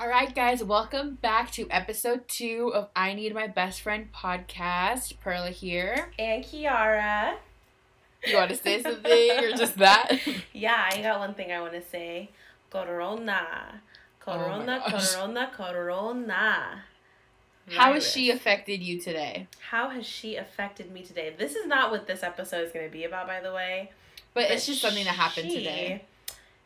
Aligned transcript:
All 0.00 0.08
right, 0.08 0.32
guys, 0.32 0.62
welcome 0.62 1.16
back 1.16 1.50
to 1.52 1.66
episode 1.70 2.28
two 2.28 2.70
of 2.72 2.88
I 2.94 3.14
Need 3.14 3.34
My 3.34 3.48
Best 3.48 3.80
Friend 3.80 4.08
podcast. 4.14 5.18
Perla 5.18 5.50
here. 5.50 6.12
And 6.16 6.44
Kiara. 6.44 7.34
You 8.24 8.36
want 8.36 8.50
to 8.50 8.56
say 8.56 8.80
something 8.80 9.30
or 9.42 9.56
just 9.56 9.76
that? 9.78 10.20
Yeah, 10.52 10.88
I 10.92 11.02
got 11.02 11.18
one 11.18 11.34
thing 11.34 11.50
I 11.50 11.60
want 11.60 11.72
to 11.72 11.82
say. 11.82 12.30
Corona. 12.70 13.80
Corona, 14.20 14.82
Oh 14.86 14.90
corona, 14.90 15.50
corona. 15.52 16.84
How 17.70 17.92
has 17.92 18.08
she 18.08 18.30
affected 18.30 18.80
you 18.80 19.00
today? 19.00 19.48
How 19.70 19.88
has 19.90 20.06
she 20.06 20.36
affected 20.36 20.92
me 20.92 21.02
today? 21.02 21.34
This 21.36 21.56
is 21.56 21.66
not 21.66 21.90
what 21.90 22.06
this 22.06 22.22
episode 22.22 22.64
is 22.64 22.72
going 22.72 22.86
to 22.86 22.92
be 22.92 23.02
about, 23.04 23.26
by 23.26 23.40
the 23.40 23.52
way. 23.52 23.90
But 24.32 24.50
it's 24.50 24.64
just 24.64 24.80
something 24.80 25.04
that 25.04 25.14
happened 25.14 25.50
today. 25.50 26.04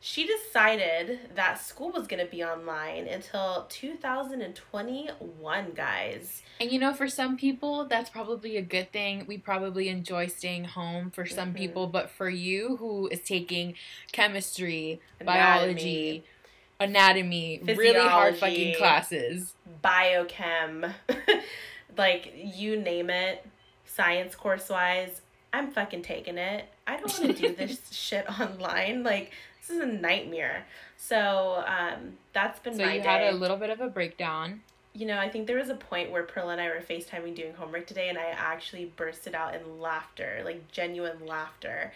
She 0.04 0.26
decided 0.26 1.20
that 1.36 1.60
school 1.60 1.92
was 1.92 2.08
going 2.08 2.24
to 2.24 2.28
be 2.28 2.42
online 2.42 3.06
until 3.06 3.66
2021, 3.68 5.72
guys. 5.76 6.42
And 6.58 6.72
you 6.72 6.80
know, 6.80 6.92
for 6.92 7.06
some 7.06 7.36
people, 7.36 7.86
that's 7.86 8.10
probably 8.10 8.56
a 8.56 8.62
good 8.62 8.90
thing. 8.90 9.24
We 9.28 9.38
probably 9.38 9.88
enjoy 9.88 10.26
staying 10.26 10.64
home 10.64 11.12
for 11.12 11.24
some 11.24 11.54
Mhm. 11.54 11.56
people, 11.56 11.86
but 11.86 12.10
for 12.10 12.28
you 12.28 12.78
who 12.78 13.06
is 13.08 13.20
taking 13.20 13.76
chemistry, 14.10 15.00
Anatomy, 15.20 15.40
biology, 15.40 16.24
anatomy, 16.80 17.60
really 17.64 18.00
hard 18.00 18.36
fucking 18.36 18.74
classes. 18.74 19.54
biochem, 19.84 20.94
like 21.96 22.32
you 22.36 22.76
name 22.76 23.08
it, 23.08 23.46
science 23.84 24.34
course 24.34 24.68
wise, 24.68 25.20
I'm 25.52 25.70
fucking 25.70 26.02
taking 26.02 26.38
it. 26.38 26.64
I 26.88 26.96
don't 26.96 27.20
want 27.20 27.36
to 27.36 27.48
do 27.48 27.54
this 27.54 27.78
shit 27.92 28.28
online. 28.40 29.04
Like 29.04 29.30
this 29.62 29.70
is 29.76 29.82
a 29.82 29.86
nightmare. 29.86 30.66
So 30.96 31.64
um, 31.66 32.14
that's 32.32 32.58
been 32.60 32.74
So 32.74 32.84
my 32.84 32.94
you 32.94 33.00
day. 33.02 33.08
had 33.08 33.32
a 33.32 33.36
little 33.36 33.56
bit 33.56 33.70
of 33.70 33.80
a 33.80 33.88
breakdown. 33.88 34.60
you 34.94 35.06
know, 35.06 35.18
I 35.18 35.28
think 35.30 35.46
there 35.46 35.56
was 35.58 35.70
a 35.70 35.74
point 35.74 36.10
where 36.10 36.22
Pearl 36.24 36.50
and 36.50 36.60
I 36.60 36.68
were 36.68 36.80
FaceTiming 36.88 37.34
doing 37.34 37.54
homework 37.54 37.86
today, 37.86 38.08
and 38.10 38.18
I 38.18 38.26
actually 38.36 38.92
bursted 38.96 39.34
out 39.34 39.54
in 39.54 39.80
laughter, 39.80 40.42
like 40.44 40.70
genuine 40.70 41.24
laughter. 41.26 41.92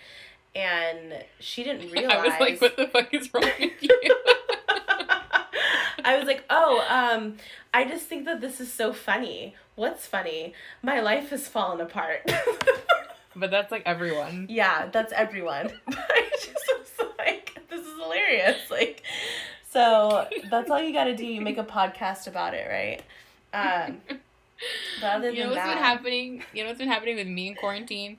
And 0.55 1.13
she 1.39 1.63
didn't 1.65 1.91
realize. 1.91 2.17
I 2.19 2.23
was 2.29 2.41
like, 2.41 2.61
what 2.63 2.77
the 2.79 2.87
fuck 2.89 3.13
is 3.13 3.33
wrong 3.35 3.45
with 3.61 3.73
you? 3.83 4.17
I 6.05 6.17
was 6.19 6.27
like, 6.27 6.45
oh, 6.49 6.85
um, 6.89 7.37
I 7.75 7.85
just 7.85 8.07
think 8.07 8.25
that 8.27 8.41
this 8.41 8.61
is 8.61 8.73
so 8.73 8.93
funny. 8.93 9.55
What's 9.75 10.07
funny? 10.07 10.55
My 10.83 11.01
life 11.01 11.31
has 11.31 11.49
fallen 11.49 11.81
apart. 11.81 12.31
but 13.37 13.51
that's 13.51 13.71
like 13.71 13.83
everyone. 13.87 14.47
yeah, 14.49 14.89
that's 14.93 15.13
everyone. 15.13 15.71
I 15.89 16.29
just 16.33 16.73
was 16.79 17.09
like, 17.19 17.61
this 17.71 17.81
is 17.81 17.93
hilarious. 18.01 18.71
Like, 18.71 19.03
so 19.71 20.27
that's 20.51 20.71
all 20.71 20.83
you 20.83 20.93
got 20.93 21.05
to 21.05 21.17
do. 21.17 21.25
You 21.25 21.41
make 21.41 21.59
a 21.59 21.65
podcast 21.65 22.27
about 22.27 22.55
it, 22.55 22.67
right? 22.69 23.03
Um, 23.53 23.99
but 25.01 25.07
other 25.07 25.31
You 25.31 25.45
know 25.45 25.51
what's 25.51 25.67
been 25.67 25.79
happening? 25.79 26.43
You 26.53 26.63
know 26.63 26.71
what's 26.71 26.79
been 26.79 26.89
happening 26.89 27.17
with 27.17 27.29
me 27.29 27.49
in 27.49 27.55
quarantine? 27.55 28.19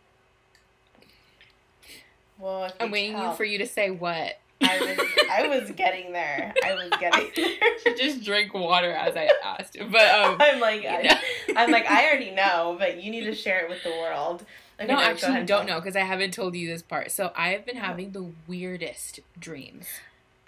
well, 2.40 2.72
I'm 2.80 2.92
waiting 2.92 3.16
tell, 3.16 3.34
for 3.34 3.44
you 3.44 3.58
to 3.58 3.68
say 3.68 3.90
what. 3.90 4.40
I 4.62 4.80
was, 4.80 5.08
I 5.32 5.48
was 5.48 5.72
getting 5.72 6.14
there. 6.14 6.54
I 6.64 6.74
was 6.74 6.90
getting 7.00 7.32
there. 7.86 7.96
Just 7.96 8.24
drink 8.24 8.54
water 8.54 8.92
as 8.92 9.16
I 9.16 9.30
asked. 9.44 9.78
But 9.92 10.10
um, 10.14 10.38
I'm 10.40 10.60
like, 10.60 10.86
I. 10.86 11.20
I'm 11.56 11.72
like, 11.72 11.90
I 11.90 12.08
already 12.08 12.32
know, 12.32 12.76
but 12.78 13.02
you 13.02 13.10
need 13.10 13.26
to 13.26 13.34
share 13.34 13.64
it 13.64 13.70
with 13.70 13.84
the 13.84 13.90
world. 13.90 14.46
Okay, 14.80 14.88
no, 14.88 14.96
go 14.96 15.02
actually, 15.04 15.44
don't 15.46 15.66
know 15.66 15.80
because 15.80 15.96
I 15.96 16.02
haven't 16.02 16.34
told 16.34 16.56
you 16.56 16.68
this 16.68 16.82
part. 16.82 17.12
So 17.12 17.32
I 17.36 17.50
have 17.50 17.66
been 17.66 17.78
having 17.78 18.12
the 18.12 18.30
weirdest 18.48 19.20
dreams. 19.40 19.88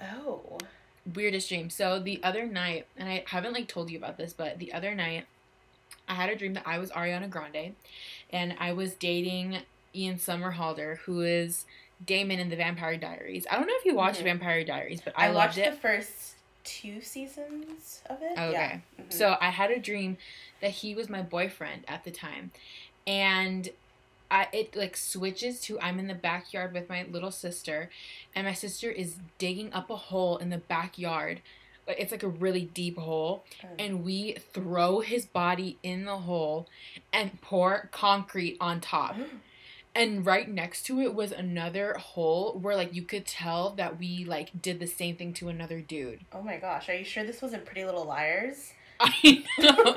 Oh. 0.02 0.58
Weirdest 1.14 1.50
dreams. 1.50 1.74
So 1.74 2.00
the 2.00 2.22
other 2.24 2.46
night, 2.46 2.86
and 2.96 3.10
I 3.10 3.24
haven't 3.28 3.54
like 3.54 3.68
told 3.68 3.90
you 3.90 3.98
about 3.98 4.18
this, 4.18 4.34
but 4.34 4.60
the 4.60 4.72
other 4.74 4.94
night, 4.94 5.26
I 6.08 6.14
had 6.14 6.30
a 6.30 6.36
dream 6.36 6.54
that 6.54 6.64
I 6.68 6.78
was 6.78 6.92
Ariana 6.92 7.30
Grande, 7.30 7.76
and 8.32 8.56
I 8.60 8.74
was 8.74 8.94
dating 8.94 9.58
Ian 9.96 10.18
Somerhalder, 10.18 10.98
who 11.00 11.22
is 11.22 11.66
Damon 12.06 12.40
in 12.40 12.50
the 12.50 12.56
Vampire 12.56 12.98
Diaries. 12.98 13.48
I 13.50 13.56
don't 13.58 13.68
know 13.68 13.74
if 13.78 13.86
you 13.86 13.96
watched 13.96 14.20
Mhm. 14.22 14.26
Vampire 14.26 14.64
Diaries, 14.64 15.02
but 15.02 15.14
I, 15.18 15.26
I, 15.26 15.28
loved 15.28 15.36
watched 15.36 15.58
it. 15.58 15.72
the 15.72 15.78
first 15.78 16.36
two 16.64 17.02
seasons 17.02 18.02
of 18.08 18.22
it. 18.22 18.34
Okay. 18.34 18.52
Yeah. 18.52 18.80
Mhm. 19.00 19.12
So 19.12 19.36
I 19.42 19.50
had 19.50 19.72
a 19.72 19.80
dream 19.80 20.18
that 20.62 20.72
he 20.72 20.94
was 20.94 21.10
my 21.10 21.22
boyfriend 21.24 21.84
at 21.88 22.04
the 22.04 22.12
time. 22.12 22.52
And 23.08 23.70
I 24.32 24.48
it 24.52 24.76
like 24.76 24.96
switches 24.96 25.60
to 25.62 25.80
I'm 25.80 25.98
in 26.00 26.08
the 26.08 26.14
backyard 26.14 26.74
with 26.74 26.88
my 26.90 27.04
little 27.10 27.32
sister 27.32 27.90
and 28.36 28.46
my 28.46 28.54
sister 28.54 28.90
is 28.92 29.18
digging 29.38 29.74
up 29.74 29.90
a 29.90 29.96
hole 29.96 30.38
in 30.38 30.50
the 30.50 30.58
backyard. 30.60 31.42
Like 31.88 32.00
it's 32.00 32.12
like 32.12 32.22
a 32.24 32.28
really 32.28 32.66
deep 32.66 32.98
hole 32.98 33.44
Mm. 33.64 33.68
and 33.80 34.04
we 34.04 34.34
throw 34.54 35.00
his 35.00 35.26
body 35.26 35.78
in 35.82 36.06
the 36.06 36.18
hole 36.18 36.68
and 37.12 37.42
pour 37.42 37.90
concrete 37.92 38.58
on 38.62 38.80
top. 38.82 39.16
And 39.96 40.24
right 40.24 40.48
next 40.48 40.84
to 40.84 41.02
it 41.02 41.16
was 41.16 41.32
another 41.32 41.94
hole 41.96 42.54
where 42.54 42.76
like 42.76 42.94
you 42.94 43.02
could 43.02 43.26
tell 43.26 43.72
that 43.72 43.98
we 43.98 44.24
like 44.24 44.62
did 44.62 44.80
the 44.80 44.86
same 44.86 45.16
thing 45.16 45.34
to 45.34 45.50
another 45.50 45.82
dude. 45.82 46.20
oh 46.32 46.44
my 46.44 46.58
gosh, 46.58 46.88
are 46.90 46.94
you 46.96 47.04
sure 47.04 47.24
this 47.24 47.42
wasn't 47.42 47.66
Pretty 47.66 47.84
Little 47.84 48.06
Liars? 48.06 48.74
I 49.00 49.44
know. 49.60 49.96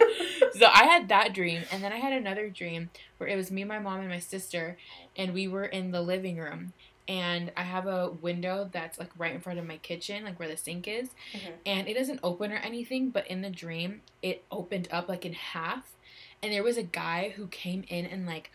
so 0.52 0.66
I 0.66 0.84
had 0.84 1.08
that 1.08 1.32
dream, 1.34 1.62
and 1.72 1.82
then 1.82 1.92
I 1.92 1.96
had 1.96 2.12
another 2.12 2.48
dream 2.48 2.90
where 3.18 3.28
it 3.28 3.36
was 3.36 3.50
me, 3.50 3.64
my 3.64 3.78
mom, 3.78 4.00
and 4.00 4.08
my 4.08 4.18
sister, 4.18 4.76
and 5.16 5.34
we 5.34 5.48
were 5.48 5.64
in 5.64 5.90
the 5.90 6.02
living 6.02 6.36
room. 6.38 6.72
And 7.08 7.50
I 7.56 7.62
have 7.62 7.86
a 7.88 8.10
window 8.10 8.68
that's 8.72 8.98
like 8.98 9.10
right 9.18 9.34
in 9.34 9.40
front 9.40 9.58
of 9.58 9.66
my 9.66 9.76
kitchen, 9.78 10.24
like 10.24 10.38
where 10.38 10.48
the 10.48 10.56
sink 10.56 10.86
is, 10.86 11.10
Mhm. 11.32 11.52
and 11.66 11.88
it 11.88 11.94
doesn't 11.94 12.20
open 12.22 12.52
or 12.52 12.56
anything. 12.58 13.10
But 13.10 13.26
in 13.26 13.42
the 13.42 13.50
dream, 13.50 14.02
it 14.22 14.44
opened 14.52 14.86
up 14.92 15.08
like 15.08 15.26
in 15.26 15.32
half, 15.32 15.96
and 16.42 16.52
there 16.52 16.62
was 16.62 16.76
a 16.76 16.82
guy 16.84 17.30
who 17.36 17.48
came 17.48 17.84
in 17.88 18.06
and 18.06 18.24
like 18.24 18.52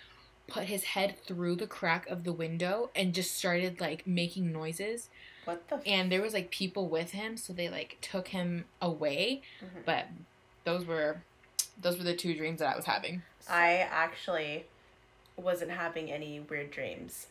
put 0.47 0.63
his 0.63 0.85
head 0.85 1.17
through 1.25 1.57
the 1.57 1.67
crack 1.67 2.07
of 2.07 2.23
the 2.23 2.31
window 2.31 2.89
and 2.95 3.13
just 3.13 3.35
started 3.35 3.81
like 3.81 4.07
making 4.07 4.53
noises. 4.53 5.09
What 5.43 5.67
the? 5.67 5.75
F- 5.75 5.81
And 5.85 6.09
there 6.09 6.21
was 6.21 6.33
like 6.33 6.49
people 6.49 6.87
with 6.87 7.11
him, 7.11 7.35
so 7.35 7.51
they 7.51 7.67
like 7.67 7.97
took 8.01 8.29
him 8.29 8.63
away 8.81 9.41
Mhm. 9.61 9.83
but 9.85 10.07
those 10.67 10.85
were 10.85 11.21
those 11.81 11.97
were 11.97 12.03
the 12.03 12.15
two 12.15 12.35
dreams 12.35 12.59
that 12.59 12.73
I 12.73 12.75
was 12.75 12.85
having. 12.85 13.21
I 13.49 13.87
actually 13.89 14.65
wasn't 15.37 15.71
having 15.71 16.11
any 16.11 16.39
weird 16.39 16.71
dreams. 16.71 17.27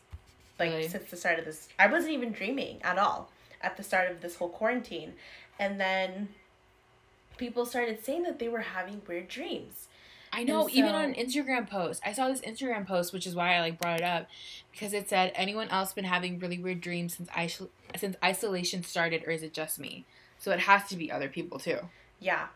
Like 0.59 0.71
Really? 0.71 0.87
since 0.87 1.09
the 1.11 1.17
start 1.17 1.37
of 1.39 1.45
this, 1.45 1.67
I 1.77 1.87
wasn't 1.87 2.13
even 2.13 2.31
dreaming 2.31 2.79
at 2.83 2.97
all 2.97 3.29
at 3.61 3.77
the 3.77 3.83
start 3.83 4.09
of 4.09 4.21
this 4.21 4.35
whole 4.35 4.49
quarantine, 4.49 5.13
and 5.59 5.79
then 5.79 6.29
people 7.37 7.65
started 7.65 8.03
saying 8.03 8.23
that 8.23 8.39
they 8.39 8.47
were 8.49 8.61
having 8.61 9.01
weird 9.07 9.27
dreams. 9.27 9.87
I 10.33 10.43
know, 10.43 10.63
And 10.67 10.75
even 10.75 10.93
on 10.95 11.05
an 11.05 11.13
Instagram 11.13 11.69
post. 11.69 12.01
I 12.05 12.11
saw 12.11 12.27
this 12.27 12.41
Instagram 12.41 12.85
post, 12.85 13.13
which 13.13 13.25
is 13.25 13.33
why 13.35 13.55
I 13.55 13.61
like 13.61 13.79
brought 13.79 14.01
it 14.01 14.03
up 14.03 14.27
because 14.71 14.93
it 14.93 15.07
said 15.09 15.31
anyone 15.35 15.69
else 15.69 15.93
been 15.93 16.03
having 16.05 16.39
really 16.39 16.57
weird 16.59 16.81
dreams 16.81 17.15
since 17.15 17.29
isol- 17.29 17.69
since 17.95 18.17
isolation 18.23 18.83
started 18.83 19.23
or 19.25 19.31
is 19.31 19.41
it 19.43 19.53
just 19.53 19.79
me? 19.79 20.05
So 20.39 20.51
it 20.51 20.59
has 20.61 20.87
to 20.89 20.95
be 20.97 21.11
other 21.11 21.29
people 21.29 21.59
too. 21.59 21.79
Yeah. 22.19 22.47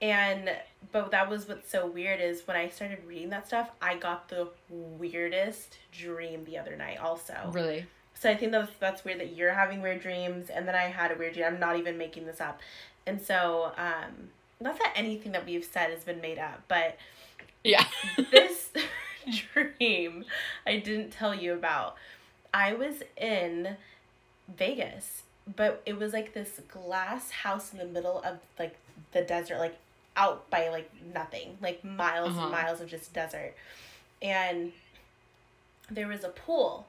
And 0.00 0.50
but 0.92 1.10
that 1.10 1.28
was 1.28 1.48
what's 1.48 1.70
so 1.70 1.86
weird 1.86 2.20
is 2.20 2.46
when 2.46 2.56
I 2.56 2.68
started 2.68 2.98
reading 3.06 3.30
that 3.30 3.46
stuff, 3.48 3.70
I 3.82 3.96
got 3.96 4.28
the 4.28 4.48
weirdest 4.70 5.78
dream 5.92 6.44
the 6.44 6.58
other 6.58 6.76
night 6.76 6.98
also. 6.98 7.34
Really? 7.52 7.86
So 8.14 8.30
I 8.30 8.36
think 8.36 8.52
that's 8.52 8.70
that's 8.78 9.04
weird 9.04 9.20
that 9.20 9.34
you're 9.34 9.52
having 9.52 9.82
weird 9.82 10.00
dreams 10.00 10.50
and 10.50 10.66
then 10.68 10.74
I 10.74 10.84
had 10.84 11.10
a 11.10 11.16
weird 11.16 11.34
dream. 11.34 11.46
I'm 11.46 11.60
not 11.60 11.76
even 11.78 11.98
making 11.98 12.26
this 12.26 12.40
up. 12.40 12.60
And 13.06 13.20
so 13.20 13.72
um 13.76 14.30
not 14.60 14.78
that 14.78 14.92
anything 14.96 15.32
that 15.32 15.46
we've 15.46 15.64
said 15.64 15.90
has 15.90 16.04
been 16.04 16.20
made 16.20 16.38
up, 16.38 16.62
but 16.68 16.96
Yeah. 17.64 17.84
this 18.30 18.70
dream 19.52 20.24
I 20.64 20.78
didn't 20.78 21.10
tell 21.10 21.34
you 21.34 21.54
about. 21.54 21.96
I 22.54 22.72
was 22.72 23.02
in 23.16 23.76
Vegas, 24.56 25.22
but 25.56 25.82
it 25.84 25.98
was 25.98 26.12
like 26.12 26.34
this 26.34 26.60
glass 26.68 27.30
house 27.30 27.72
in 27.72 27.78
the 27.78 27.84
middle 27.84 28.22
of 28.22 28.38
like 28.58 28.76
the 29.12 29.22
desert, 29.22 29.58
like 29.58 29.76
out 30.18 30.50
by 30.50 30.68
like 30.68 30.90
nothing, 31.14 31.56
like 31.62 31.82
miles 31.84 32.30
Uh-huh. 32.30 32.42
and 32.42 32.50
miles 32.52 32.80
of 32.82 32.88
just 32.90 33.12
desert. 33.14 33.54
And 34.20 34.72
there 35.90 36.08
was 36.08 36.24
a 36.24 36.28
pool 36.28 36.86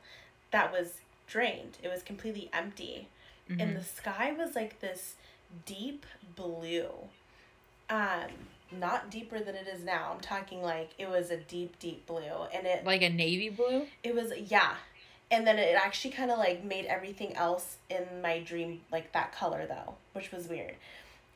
that 0.52 0.72
was 0.72 0.98
drained. 1.28 1.78
It 1.84 1.88
was 1.90 2.02
completely 2.04 2.50
empty. 2.52 3.08
Mhm. 3.50 3.62
And 3.62 3.78
the 3.78 3.84
sky 3.84 4.32
was 4.34 4.56
like 4.56 4.80
this 4.80 5.14
deep 5.66 6.06
blue. 6.36 6.90
Um, 7.90 8.30
not 8.72 9.10
deeper 9.10 9.40
than 9.40 9.56
it 9.56 9.68
is 9.68 9.84
now. 9.84 10.12
I'm 10.14 10.20
talking 10.22 10.62
like 10.62 10.92
it 10.98 11.10
was 11.10 11.32
a 11.32 11.38
deep, 11.38 11.80
deep 11.80 12.06
blue. 12.08 12.48
And 12.54 12.68
it 12.68 12.84
like 12.86 13.02
a 13.04 13.10
navy 13.10 13.50
blue? 13.50 13.88
it 14.04 14.14
was 14.16 14.34
yeah. 14.38 14.76
And 15.32 15.46
then 15.46 15.60
it 15.60 15.76
actually 15.76 16.12
kind 16.12 16.32
of 16.32 16.40
like 16.40 16.64
made 16.64 16.86
everything 16.86 17.36
else 17.36 17.78
in 17.90 18.22
my 18.22 18.40
dream 18.40 18.82
like 18.92 19.12
that 19.14 19.32
color 19.32 19.66
though, 19.68 19.96
which 20.14 20.32
was 20.32 20.48
weird. 20.48 20.76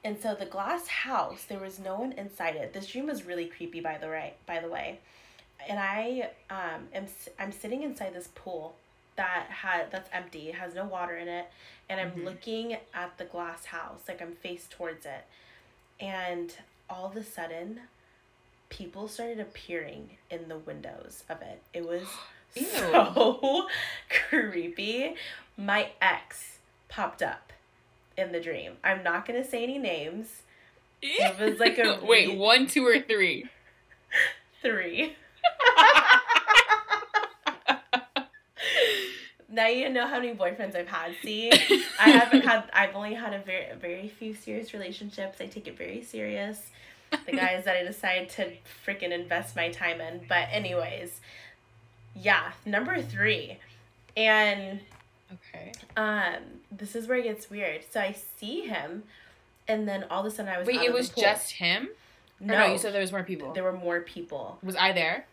And 0.05 0.19
so 0.21 0.35
the 0.35 0.45
glass 0.45 0.87
house, 0.87 1.45
there 1.47 1.59
was 1.59 1.79
no 1.79 1.95
one 1.95 2.11
inside 2.13 2.55
it. 2.57 2.73
This 2.73 2.87
dream 2.87 3.07
was 3.07 3.23
really 3.25 3.45
creepy 3.45 3.79
by 3.79 3.97
the 3.97 4.09
right 4.09 4.35
by 4.45 4.59
the 4.59 4.67
way. 4.67 4.99
And 5.67 5.79
I 5.79 6.29
um 6.49 6.87
am 6.93 7.05
I'm 7.39 7.51
sitting 7.51 7.83
inside 7.83 8.13
this 8.13 8.29
pool 8.35 8.75
that 9.15 9.45
had 9.49 9.91
that's 9.91 10.09
empty. 10.11 10.49
It 10.49 10.55
has 10.55 10.73
no 10.75 10.85
water 10.85 11.15
in 11.15 11.27
it, 11.27 11.45
and 11.89 11.99
I'm 12.01 12.11
Mhm. 12.11 12.25
looking 12.25 12.73
at 12.93 13.17
the 13.17 13.25
glass 13.25 13.65
house 13.65 14.01
like 14.07 14.21
I'm 14.21 14.33
face 14.35 14.67
towards 14.69 15.05
it. 15.05 15.25
and 15.99 16.53
all 16.89 17.05
of 17.05 17.15
a 17.15 17.23
sudden, 17.23 17.79
people 18.69 19.07
started 19.07 19.39
appearing 19.39 20.17
in 20.29 20.49
the 20.49 20.57
windows 20.57 21.23
of 21.29 21.41
it. 21.41 21.61
It 21.73 21.87
was 21.87 22.03
so 22.55 23.67
creepy. 24.29 25.15
My 25.55 25.91
ex 26.01 26.57
popped 26.89 27.21
up 27.21 27.53
in 28.17 28.31
the 28.31 28.39
dream. 28.39 28.73
I'm 28.83 29.03
not 29.03 29.25
gonna 29.25 29.43
say 29.43 29.63
any 29.63 29.77
names. 29.77 30.43
It 31.01 31.39
was 31.39 31.59
like 31.59 31.77
a 31.77 31.99
wait, 32.05 32.29
re- 32.29 32.37
one, 32.37 32.67
two, 32.67 32.85
or 32.85 32.99
three. 32.99 33.49
Three. 34.61 35.15
now 39.49 39.67
you 39.67 39.89
know 39.89 40.07
how 40.07 40.19
many 40.19 40.33
boyfriends 40.33 40.75
I've 40.75 40.87
had. 40.87 41.13
See, 41.21 41.51
I 41.99 42.09
haven't 42.09 42.43
had. 42.45 42.69
I've 42.73 42.95
only 42.95 43.13
had 43.13 43.33
a 43.33 43.39
very, 43.39 43.75
very 43.79 44.07
few 44.07 44.33
serious 44.33 44.73
relationships. 44.73 45.41
I 45.41 45.47
take 45.47 45.67
it 45.67 45.77
very 45.77 46.01
serious. 46.03 46.61
The 47.25 47.33
guys 47.33 47.65
that 47.65 47.75
I 47.75 47.83
decide 47.83 48.29
to 48.31 48.53
freaking 48.87 49.11
invest 49.11 49.55
my 49.55 49.69
time 49.69 50.01
in. 50.01 50.21
But 50.27 50.47
anyways, 50.51 51.21
yeah, 52.15 52.53
number 52.65 53.01
three, 53.03 53.59
and 54.17 54.79
Okay. 55.33 55.71
um, 55.97 56.35
this 56.71 56.95
is 56.95 57.07
where 57.07 57.17
it 57.17 57.23
gets 57.23 57.49
weird. 57.49 57.81
So 57.91 57.99
I 57.99 58.15
see 58.39 58.61
him, 58.61 59.03
and 59.67 59.87
then 59.87 60.05
all 60.09 60.25
of 60.25 60.25
a 60.25 60.31
sudden 60.35 60.51
I 60.53 60.57
was. 60.59 60.67
Wait, 60.67 60.81
it 60.81 60.93
was 60.93 61.09
just 61.09 61.51
him? 61.53 61.89
No. 62.39 62.57
no, 62.59 62.65
you 62.71 62.77
said 62.77 62.93
there 62.93 63.01
was 63.01 63.11
more 63.11 63.23
people. 63.23 63.53
there 63.53 63.63
were 63.63 63.71
more 63.71 64.01
people. 64.01 64.57
Was 64.63 64.75
I 64.75 64.91
there? 64.91 65.25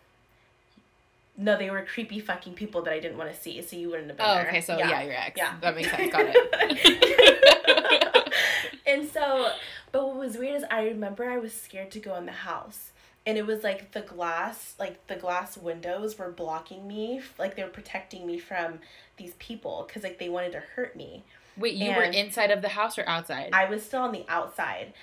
No, 1.36 1.56
they 1.56 1.70
were 1.70 1.82
creepy 1.82 2.20
fucking 2.20 2.52
people 2.54 2.82
that 2.82 2.92
I 2.92 3.00
didn't 3.00 3.16
want 3.16 3.32
to 3.34 3.40
see, 3.40 3.60
so 3.62 3.74
you 3.74 3.88
wouldn't 3.88 4.08
have 4.08 4.16
been 4.18 4.26
Oh, 4.26 4.34
there. 4.34 4.48
okay. 4.48 4.60
So 4.60 4.76
yeah, 4.78 5.02
your 5.02 5.14
ex. 5.14 5.36
Yeah. 5.38 5.54
That 5.60 5.74
makes 5.74 5.90
sense. 5.90 6.12
Got 6.12 6.26
it. 6.28 8.32
and 8.86 9.08
so, 9.08 9.50
but 9.90 10.06
what 10.06 10.16
was 10.16 10.36
weird 10.36 10.56
is 10.56 10.64
I 10.70 10.82
remember 10.84 11.30
I 11.30 11.38
was 11.38 11.54
scared 11.54 11.90
to 11.92 11.98
go 11.98 12.14
in 12.16 12.26
the 12.26 12.32
house. 12.32 12.90
And 13.26 13.36
it 13.36 13.46
was 13.46 13.62
like 13.62 13.92
the 13.92 14.00
glass, 14.00 14.74
like 14.78 15.06
the 15.06 15.16
glass 15.16 15.56
windows 15.58 16.18
were 16.18 16.30
blocking 16.30 16.88
me, 16.88 17.20
like 17.38 17.54
they 17.54 17.62
were 17.62 17.68
protecting 17.68 18.26
me 18.26 18.38
from 18.38 18.78
these 19.18 19.34
people 19.38 19.84
because 19.86 20.02
like 20.02 20.18
they 20.18 20.28
wanted 20.28 20.52
to 20.52 20.60
hurt 20.60 20.96
me. 20.96 21.24
Wait, 21.56 21.74
you 21.74 21.90
were 21.94 22.02
inside 22.04 22.50
of 22.50 22.62
the 22.62 22.68
house 22.68 22.98
or 22.98 23.06
outside? 23.06 23.50
I 23.52 23.66
was 23.66 23.82
still 23.84 24.00
on 24.02 24.12
the 24.12 24.24
outside. 24.28 24.94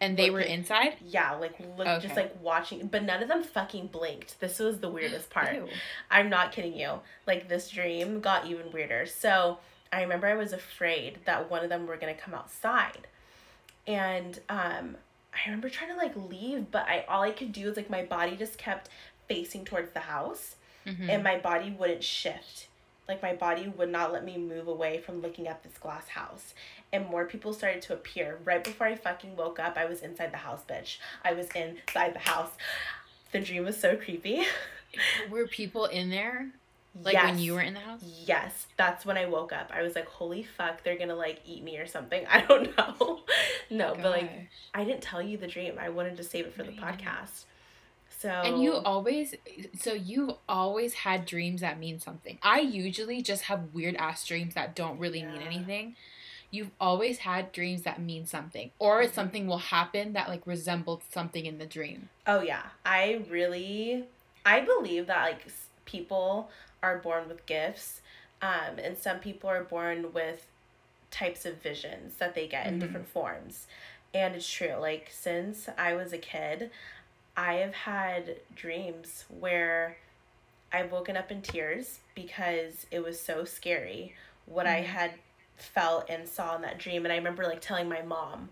and 0.00 0.16
they 0.16 0.30
were 0.30 0.40
inside? 0.40 0.96
Yeah, 1.04 1.32
like 1.34 1.54
look, 1.76 1.86
just 2.00 2.14
like 2.14 2.36
watching, 2.40 2.86
but 2.86 3.02
none 3.02 3.22
of 3.22 3.28
them 3.28 3.42
fucking 3.42 3.88
blinked. 3.88 4.38
This 4.38 4.58
was 4.60 4.78
the 4.78 4.88
weirdest 4.88 5.30
part. 5.30 5.54
Ew. 5.54 5.66
I'm 6.10 6.30
not 6.30 6.52
kidding 6.52 6.76
you. 6.76 7.00
Like 7.26 7.48
this 7.48 7.68
dream 7.70 8.20
got 8.20 8.46
even 8.46 8.70
weirder. 8.70 9.06
So 9.06 9.58
I 9.92 10.02
remember 10.02 10.26
I 10.28 10.34
was 10.34 10.52
afraid 10.52 11.18
that 11.24 11.50
one 11.50 11.64
of 11.64 11.70
them 11.70 11.86
were 11.86 11.96
gonna 11.96 12.14
come 12.14 12.34
outside, 12.34 13.08
and 13.86 14.38
um, 14.48 14.96
I 15.34 15.46
remember 15.46 15.68
trying 15.68 15.90
to 15.90 15.96
like 15.96 16.14
leave, 16.16 16.70
but 16.70 16.86
I 16.88 17.04
all 17.08 17.22
I 17.22 17.30
could 17.32 17.52
do 17.52 17.66
was 17.66 17.76
like 17.76 17.90
my 17.90 18.02
body 18.04 18.36
just 18.36 18.58
kept 18.58 18.88
facing 19.28 19.64
towards 19.64 19.92
the 19.92 20.00
house, 20.00 20.56
Mhm. 20.86 21.08
and 21.08 21.22
my 21.24 21.38
body 21.38 21.70
wouldn't 21.70 22.04
shift. 22.04 22.68
Like 23.08 23.22
my 23.22 23.34
body 23.34 23.68
would 23.68 23.90
not 23.90 24.12
let 24.12 24.24
me 24.24 24.38
move 24.38 24.66
away 24.68 24.98
from 24.98 25.20
looking 25.20 25.46
at 25.48 25.62
this 25.62 25.76
glass 25.78 26.08
house. 26.08 26.54
And 26.92 27.06
more 27.06 27.26
people 27.26 27.52
started 27.52 27.82
to 27.82 27.92
appear. 27.94 28.38
Right 28.44 28.62
before 28.64 28.86
I 28.86 28.94
fucking 28.94 29.36
woke 29.36 29.58
up, 29.58 29.76
I 29.76 29.84
was 29.84 30.00
inside 30.02 30.32
the 30.32 30.38
house, 30.38 30.62
bitch. 30.68 30.98
I 31.24 31.32
was 31.34 31.48
inside 31.50 32.14
the 32.14 32.20
house. 32.20 32.52
The 33.32 33.40
dream 33.40 33.64
was 33.64 33.78
so 33.78 33.96
creepy. 33.96 34.44
Were 35.30 35.46
people 35.46 35.86
in 35.86 36.08
there? 36.10 36.50
Like 37.02 37.14
yes. 37.14 37.24
when 37.24 37.38
you 37.40 37.54
were 37.54 37.60
in 37.60 37.74
the 37.74 37.80
house? 37.80 38.00
Yes, 38.24 38.66
that's 38.76 39.04
when 39.04 39.16
I 39.16 39.26
woke 39.26 39.52
up. 39.52 39.70
I 39.74 39.82
was 39.82 39.94
like, 39.96 40.06
holy 40.06 40.44
fuck, 40.44 40.84
they're 40.84 40.96
gonna 40.98 41.16
like 41.16 41.40
eat 41.44 41.64
me 41.64 41.78
or 41.78 41.86
something. 41.86 42.24
I 42.30 42.42
don't 42.42 42.76
know. 42.76 43.20
no, 43.70 43.94
but 43.94 44.10
like, 44.10 44.30
I 44.72 44.84
didn't 44.84 45.02
tell 45.02 45.20
you 45.22 45.36
the 45.36 45.48
dream. 45.48 45.74
I 45.78 45.88
wanted 45.88 46.16
to 46.18 46.24
save 46.24 46.46
it 46.46 46.54
for 46.54 46.62
the 46.62 46.72
podcast. 46.72 47.44
So. 48.20 48.30
And 48.30 48.62
you 48.62 48.74
always, 48.74 49.34
so 49.78 49.92
you 49.92 50.36
always 50.48 50.94
had 50.94 51.26
dreams 51.26 51.60
that 51.60 51.78
mean 51.78 51.98
something. 51.98 52.38
I 52.42 52.60
usually 52.60 53.20
just 53.22 53.42
have 53.44 53.74
weird 53.74 53.96
ass 53.96 54.24
dreams 54.26 54.54
that 54.54 54.74
don't 54.74 54.98
really 54.98 55.22
mean 55.22 55.42
anything. 55.42 55.96
You've 56.50 56.70
always 56.80 57.18
had 57.18 57.50
dreams 57.50 57.82
that 57.82 58.00
mean 58.00 58.26
something, 58.26 58.70
or 58.78 59.02
Mhm. 59.02 59.12
something 59.12 59.46
will 59.48 59.58
happen 59.58 60.12
that 60.12 60.28
like 60.28 60.46
resembled 60.46 61.02
something 61.10 61.44
in 61.44 61.58
the 61.58 61.66
dream. 61.66 62.08
Oh 62.26 62.40
yeah, 62.40 62.62
I 62.86 63.24
really, 63.28 64.04
I 64.46 64.60
believe 64.60 65.08
that 65.08 65.22
like 65.22 65.46
people 65.84 66.48
are 66.84 66.98
born 66.98 67.28
with 67.28 67.46
gifts, 67.46 68.02
um, 68.42 68.78
and 68.78 68.98
some 68.98 69.18
people 69.18 69.48
are 69.48 69.64
born 69.64 70.12
with 70.12 70.46
types 71.10 71.46
of 71.46 71.62
visions 71.62 72.16
that 72.16 72.34
they 72.34 72.46
get 72.46 72.66
in 72.66 72.74
Mhm. 72.74 72.80
different 72.80 73.08
forms, 73.08 73.66
and 74.12 74.34
it's 74.34 74.50
true. 74.50 74.74
Like 74.74 75.08
since 75.10 75.68
I 75.78 75.94
was 75.94 76.12
a 76.12 76.18
kid, 76.18 76.70
I 77.36 77.54
have 77.54 77.74
had 77.74 78.36
dreams 78.54 79.24
where 79.28 79.96
I've 80.72 80.92
woken 80.92 81.16
up 81.16 81.30
in 81.30 81.40
tears 81.40 82.00
because 82.14 82.86
it 82.90 83.00
was 83.02 83.18
so 83.20 83.44
scary 83.44 84.14
what 84.46 84.66
I 84.66 84.82
Mhm. 84.82 84.86
had 84.86 85.12
felt 85.56 86.10
and 86.10 86.28
saw 86.28 86.54
in 86.56 86.62
that 86.62 86.78
dream, 86.78 87.06
and 87.06 87.12
I 87.12 87.16
remember 87.16 87.44
like 87.44 87.60
telling 87.62 87.88
my 87.88 88.02
mom, 88.02 88.50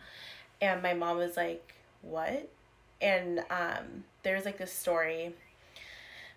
and 0.61 0.81
my 0.82 0.94
mom 0.94 1.19
was 1.19 1.37
like, 1.37 1.75
"What?" 2.00 2.49
and 3.00 3.40
um, 3.50 4.05
there's 4.23 4.44
like 4.46 4.56
this 4.58 4.73
story 4.73 5.35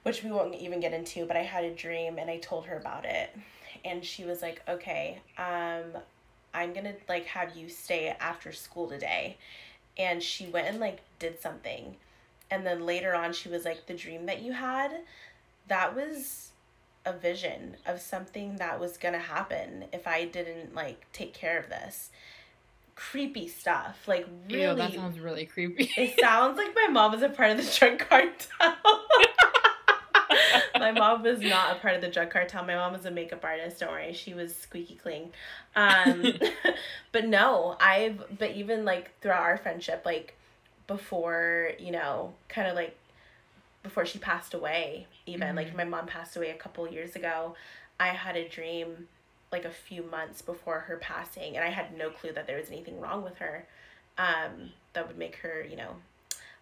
which 0.05 0.23
we 0.23 0.31
won't 0.31 0.53
even 0.53 0.79
get 0.79 0.93
into 0.93 1.25
but 1.25 1.35
i 1.35 1.41
had 1.41 1.63
a 1.63 1.73
dream 1.73 2.19
and 2.19 2.29
i 2.29 2.37
told 2.37 2.65
her 2.65 2.77
about 2.77 3.05
it 3.05 3.35
and 3.83 4.05
she 4.05 4.23
was 4.23 4.41
like 4.41 4.61
okay 4.69 5.19
um, 5.39 5.99
i'm 6.53 6.73
gonna 6.73 6.93
like 7.09 7.25
have 7.25 7.55
you 7.55 7.67
stay 7.67 8.15
after 8.19 8.51
school 8.51 8.87
today 8.87 9.35
and 9.97 10.21
she 10.21 10.45
went 10.45 10.67
and 10.67 10.79
like 10.79 10.99
did 11.17 11.41
something 11.41 11.95
and 12.51 12.65
then 12.65 12.85
later 12.85 13.15
on 13.15 13.33
she 13.33 13.49
was 13.49 13.65
like 13.65 13.87
the 13.87 13.95
dream 13.95 14.27
that 14.27 14.43
you 14.43 14.53
had 14.53 14.91
that 15.67 15.95
was 15.95 16.51
a 17.07 17.13
vision 17.13 17.75
of 17.87 17.99
something 17.99 18.57
that 18.57 18.79
was 18.79 18.97
gonna 18.97 19.17
happen 19.17 19.85
if 19.91 20.05
i 20.05 20.23
didn't 20.23 20.75
like 20.75 21.05
take 21.13 21.33
care 21.33 21.57
of 21.59 21.67
this 21.69 22.11
creepy 22.95 23.47
stuff 23.47 24.07
like 24.07 24.27
really 24.49 24.61
Ew, 24.63 24.75
that 24.75 24.93
sounds 24.93 25.19
really 25.19 25.45
creepy. 25.45 25.89
it 25.97 26.19
sounds 26.19 26.57
like 26.57 26.73
my 26.75 26.87
mom 26.91 27.11
was 27.11 27.23
a 27.23 27.29
part 27.29 27.51
of 27.51 27.57
the 27.57 27.77
drug 27.77 27.99
cartel. 27.99 28.75
my 30.79 30.91
mom 30.91 31.23
was 31.23 31.41
not 31.41 31.75
a 31.75 31.79
part 31.79 31.95
of 31.95 32.01
the 32.01 32.09
drug 32.09 32.29
cartel. 32.29 32.63
My 32.65 32.75
mom 32.75 32.93
was 32.93 33.05
a 33.05 33.11
makeup 33.11 33.43
artist. 33.43 33.79
Don't 33.79 33.91
worry, 33.91 34.13
she 34.13 34.33
was 34.33 34.55
squeaky 34.55 34.95
clean. 34.95 35.31
Um, 35.75 36.33
but 37.11 37.25
no, 37.25 37.75
I've 37.79 38.37
but 38.37 38.51
even 38.51 38.85
like 38.85 39.11
throughout 39.21 39.41
our 39.41 39.57
friendship, 39.57 40.03
like 40.05 40.35
before 40.87 41.71
you 41.79 41.91
know, 41.91 42.33
kind 42.49 42.67
of 42.67 42.75
like 42.75 42.95
before 43.83 44.05
she 44.05 44.17
passed 44.19 44.53
away, 44.53 45.07
even 45.25 45.55
like 45.55 45.67
Mhm. 45.71 45.75
my 45.75 45.83
mom 45.83 46.07
passed 46.07 46.35
away 46.35 46.49
a 46.49 46.55
couple 46.55 46.87
years 46.87 47.15
ago. 47.15 47.55
I 47.99 48.07
had 48.09 48.35
a 48.35 48.47
dream 48.47 49.07
like 49.51 49.63
a 49.65 49.69
few 49.71 50.03
months 50.03 50.41
before 50.41 50.79
her 50.81 50.97
passing, 50.97 51.55
and 51.55 51.63
I 51.63 51.69
had 51.69 51.95
no 51.97 52.09
clue 52.09 52.31
that 52.33 52.47
there 52.47 52.57
was 52.57 52.69
anything 52.69 52.99
wrong 52.99 53.23
with 53.23 53.37
her 53.37 53.67
um, 54.17 54.71
that 54.93 55.07
would 55.07 55.17
make 55.17 55.35
her, 55.37 55.63
you 55.63 55.75
know, 55.77 55.95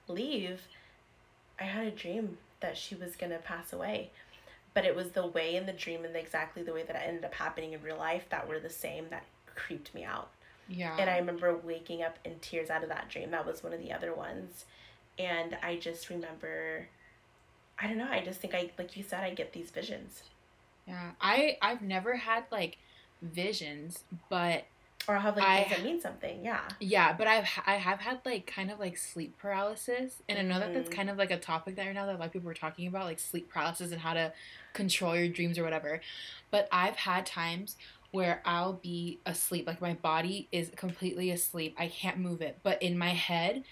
leave. 0.07 0.61
I 1.59 1.63
had 1.63 1.87
a 1.87 1.91
dream 1.91 2.37
that 2.63 2.77
she 2.77 2.95
was 2.95 3.15
gonna 3.15 3.37
pass 3.37 3.71
away, 3.71 4.09
but 4.73 4.85
it 4.85 4.95
was 4.95 5.11
the 5.11 5.27
way 5.27 5.55
in 5.55 5.67
the 5.67 5.73
dream 5.73 6.03
and 6.03 6.15
exactly 6.15 6.63
the 6.63 6.73
way 6.73 6.81
that 6.83 6.95
it 6.95 7.03
ended 7.05 7.23
up 7.23 7.35
happening 7.35 7.73
in 7.73 7.83
real 7.83 7.97
life 7.97 8.25
that 8.29 8.47
were 8.47 8.59
the 8.59 8.69
same 8.71 9.09
that 9.11 9.25
creeped 9.55 9.93
me 9.93 10.03
out. 10.03 10.31
yeah. 10.67 10.97
And 10.97 11.09
I 11.09 11.17
remember 11.17 11.55
waking 11.55 12.01
up 12.01 12.17
in 12.25 12.39
tears 12.39 12.69
out 12.71 12.81
of 12.83 12.89
that 12.89 13.09
dream. 13.09 13.29
That 13.31 13.45
was 13.45 13.63
one 13.63 13.73
of 13.73 13.79
the 13.79 13.91
other 13.93 14.13
ones, 14.15 14.65
and 15.19 15.55
I 15.61 15.75
just 15.77 16.09
remember. 16.09 16.87
I 17.79 17.87
don't 17.87 17.97
know. 17.97 18.09
I 18.09 18.21
just 18.21 18.39
think 18.39 18.53
I, 18.55 18.71
like 18.77 18.95
you 18.95 19.03
said, 19.03 19.23
I 19.23 19.33
get 19.33 19.51
these 19.53 19.71
visions, 19.71 20.23
yeah. 20.87 21.11
I 21.19 21.57
I've 21.61 21.81
never 21.81 22.15
had 22.17 22.45
like 22.51 22.77
visions, 23.21 24.03
but 24.29 24.65
or 25.07 25.15
I'll 25.15 25.21
have 25.21 25.35
like 25.37 25.45
I- 25.45 25.63
things 25.63 25.69
that 25.75 25.83
mean 25.83 26.01
something. 26.01 26.43
Yeah. 26.45 26.61
Yeah, 26.79 27.13
but 27.13 27.27
I've 27.27 27.47
I 27.65 27.75
have 27.75 27.99
had 27.99 28.21
like 28.25 28.47
kind 28.47 28.71
of 28.71 28.79
like 28.79 28.97
sleep 28.97 29.37
paralysis, 29.37 30.21
and 30.29 30.39
I 30.39 30.41
know 30.43 30.59
that 30.59 30.73
that's 30.73 30.89
Mhm. 30.89 30.93
kind 30.95 31.09
of 31.09 31.17
like 31.17 31.31
a 31.31 31.37
topic 31.39 31.75
that 31.75 31.85
right 31.85 31.93
now 31.95 32.05
that 32.05 32.15
a 32.15 32.17
lot 32.17 32.27
of 32.27 32.33
people 32.33 32.49
are 32.49 32.53
talking 32.53 32.87
about, 32.87 33.05
like 33.05 33.19
sleep 33.19 33.49
paralysis 33.49 33.91
and 33.91 34.01
how 34.01 34.13
to 34.13 34.33
control 34.73 35.15
your 35.15 35.27
dreams 35.27 35.57
or 35.57 35.63
whatever. 35.63 36.01
But 36.51 36.67
I've 36.71 36.95
had 36.95 37.25
times 37.25 37.75
where 38.11 38.41
I'll 38.45 38.73
be 38.73 39.19
asleep, 39.25 39.65
like 39.67 39.81
my 39.81 39.93
body 39.95 40.47
is 40.51 40.71
completely 40.75 41.31
asleep, 41.31 41.75
I 41.79 41.87
can't 41.87 42.17
move 42.17 42.41
it, 42.41 42.59
but 42.61 42.81
in 42.81 42.97
my 42.97 43.09
head, 43.09 43.63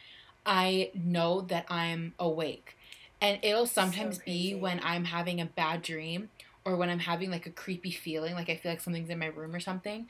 I 0.45 0.89
know 0.95 1.41
that 1.41 1.65
I'm 1.69 2.15
awake, 2.17 2.75
and 3.21 3.37
it'll 3.43 3.67
sometimes 3.67 4.17
be 4.17 4.55
when 4.55 4.79
I'm 4.83 5.05
having 5.05 5.39
a 5.39 5.45
bad 5.45 5.83
dream. 5.83 6.29
Or 6.63 6.75
when 6.75 6.89
I'm 6.89 6.99
having 6.99 7.31
like 7.31 7.47
a 7.47 7.49
creepy 7.49 7.89
feeling, 7.91 8.35
like 8.35 8.49
I 8.49 8.55
feel 8.55 8.71
like 8.71 8.81
something's 8.81 9.09
in 9.09 9.17
my 9.17 9.27
room 9.27 9.55
or 9.55 9.59
something, 9.59 10.07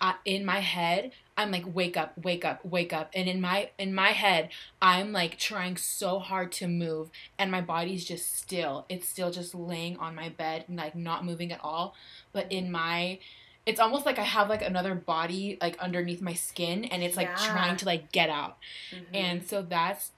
uh, 0.00 0.14
in 0.24 0.44
my 0.44 0.60
head 0.60 1.12
i'm 1.36 1.50
like 1.50 1.64
wake 1.74 1.96
up 1.96 2.12
wake 2.18 2.44
up 2.44 2.62
wake 2.66 2.92
up 2.92 3.10
and 3.14 3.26
in 3.26 3.40
my 3.40 3.70
in 3.78 3.94
my 3.94 4.10
head 4.10 4.50
i'm 4.82 5.10
like 5.10 5.38
trying 5.38 5.74
so 5.76 6.18
hard 6.18 6.52
to 6.52 6.68
move 6.68 7.08
and 7.38 7.50
my 7.50 7.62
body's 7.62 8.04
just 8.04 8.36
still 8.36 8.84
it's 8.90 9.08
still 9.08 9.30
just 9.30 9.54
laying 9.54 9.96
on 9.96 10.14
my 10.14 10.28
bed 10.28 10.64
and 10.68 10.76
like 10.76 10.94
not 10.94 11.24
moving 11.24 11.50
at 11.50 11.60
all 11.62 11.94
but 12.32 12.46
in 12.52 12.70
my 12.70 13.18
it's 13.66 13.78
almost 13.80 14.04
like 14.06 14.18
I 14.18 14.22
have 14.22 14.48
like 14.48 14.62
another 14.62 14.94
body 14.94 15.56
like 15.60 15.78
underneath 15.78 16.20
my 16.20 16.32
skin 16.34 16.84
and 16.86 17.02
it's 17.02 17.16
like 17.16 17.28
Yeah. 17.28 17.52
trying 17.52 17.76
to 17.76 17.84
like 17.86 18.10
get 18.10 18.30
out. 18.30 18.56
Mhm. 18.90 19.04
And 19.14 19.46
so 19.46 19.60
that's 19.62 20.12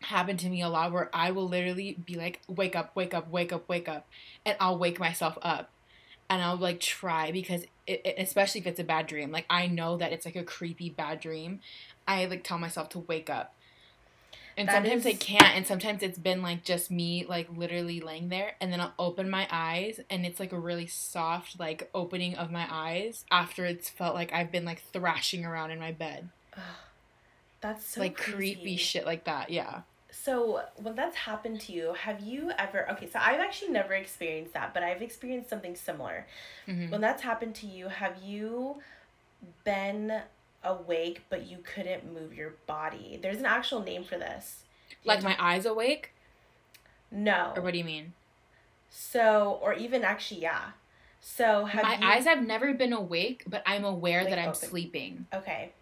happened 0.00 0.38
to 0.40 0.48
me 0.48 0.62
a 0.62 0.68
lot 0.68 0.92
where 0.92 1.10
I 1.12 1.30
will 1.30 1.48
literally 1.48 1.94
be 2.04 2.14
like, 2.16 2.40
wake 2.48 2.76
up, 2.76 2.94
wake 2.94 3.14
up, 3.14 3.30
wake 3.30 3.52
up, 3.52 3.68
wake 3.68 3.88
up. 3.88 4.06
And 4.44 4.56
I'll 4.60 4.78
wake 4.78 4.98
myself 5.00 5.38
up. 5.42 5.70
And 6.28 6.42
I'll 6.42 6.56
like 6.56 6.80
try 6.80 7.30
because 7.30 7.62
it, 7.86 8.02
it- 8.04 8.14
especially 8.18 8.60
if 8.60 8.66
it's 8.66 8.80
a 8.80 8.84
bad 8.84 9.06
dream. 9.06 9.30
Like 9.30 9.46
I 9.48 9.66
know 9.68 9.96
that 9.96 10.12
it's 10.12 10.26
like 10.26 10.36
a 10.36 10.44
creepy 10.44 10.90
bad 10.90 11.20
dream. 11.20 11.60
I 12.06 12.26
like 12.26 12.44
tell 12.44 12.58
myself 12.58 12.88
to 12.90 13.00
wake 13.00 13.30
up. 13.30 13.52
And 14.58 14.68
That 14.68 14.74
sometimes 14.76 15.04
I 15.04 15.12
can't, 15.12 15.54
and 15.54 15.66
sometimes 15.66 16.02
it's 16.02 16.18
been 16.18 16.40
like 16.40 16.64
just 16.64 16.90
me 16.90 17.26
like 17.28 17.46
literally 17.54 18.00
laying 18.00 18.30
there, 18.30 18.54
and 18.58 18.72
then 18.72 18.80
I'll 18.80 18.94
open 18.98 19.28
my 19.28 19.46
eyes, 19.50 20.00
and 20.08 20.24
it's 20.24 20.40
like 20.40 20.50
a 20.52 20.58
really 20.58 20.86
soft 20.86 21.60
like 21.60 21.90
opening 21.94 22.34
of 22.36 22.50
my 22.50 22.66
eyes 22.70 23.26
after 23.30 23.66
it's 23.66 23.90
felt 23.90 24.14
like 24.14 24.32
I've 24.32 24.50
been 24.50 24.64
like 24.64 24.82
thrashing 24.94 25.44
around 25.44 25.72
in 25.72 25.78
my 25.78 25.92
bed. 25.92 26.30
That's 27.66 27.84
so 27.84 28.00
like 28.00 28.16
crazy. 28.16 28.54
creepy 28.54 28.76
shit 28.76 29.04
like 29.04 29.24
that. 29.24 29.50
Yeah. 29.50 29.80
So, 30.10 30.62
when 30.76 30.94
that's 30.94 31.16
happened 31.16 31.60
to 31.62 31.72
you, 31.72 31.92
have 31.94 32.20
you 32.20 32.50
ever? 32.58 32.88
Okay, 32.92 33.08
so 33.10 33.18
I've 33.20 33.40
actually 33.40 33.70
never 33.72 33.92
experienced 33.92 34.54
that, 34.54 34.72
but 34.72 34.82
I've 34.82 35.02
experienced 35.02 35.50
something 35.50 35.74
similar. 35.76 36.26
Mhm. 36.66 36.90
When 36.90 37.00
that's 37.00 37.22
happened 37.22 37.54
to 37.56 37.66
you, 37.66 37.88
have 37.88 38.22
you 38.22 38.80
been 39.64 40.22
awake 40.64 41.22
but 41.28 41.46
you 41.46 41.58
couldn't 41.58 42.12
move 42.12 42.32
your 42.34 42.50
body? 42.66 43.18
There's 43.20 43.38
an 43.38 43.46
actual 43.46 43.80
name 43.82 44.04
for 44.04 44.16
this. 44.16 44.64
Like 45.04 45.22
my 45.22 45.36
eyes 45.38 45.66
awake, 45.66 46.12
No. 47.10 47.52
or 47.56 47.62
what 47.62 47.72
do 47.72 47.78
you 47.78 47.84
mean? 47.84 48.14
So, 48.90 49.58
or 49.62 49.74
even 49.74 50.02
actually, 50.04 50.40
yeah. 50.40 50.70
So, 51.20 51.64
have 51.66 51.82
my 51.82 51.98
you, 51.98 52.06
eyes 52.06 52.24
have 52.24 52.42
never 52.46 52.72
been 52.72 52.92
awake, 52.92 53.42
but 53.46 53.62
I'm 53.66 53.84
aware 53.84 54.20
Like 54.22 54.30
that 54.30 54.38
I'm 54.38 54.48
open. 54.50 54.68
sleeping. 54.68 55.26
Okay. 55.34 55.72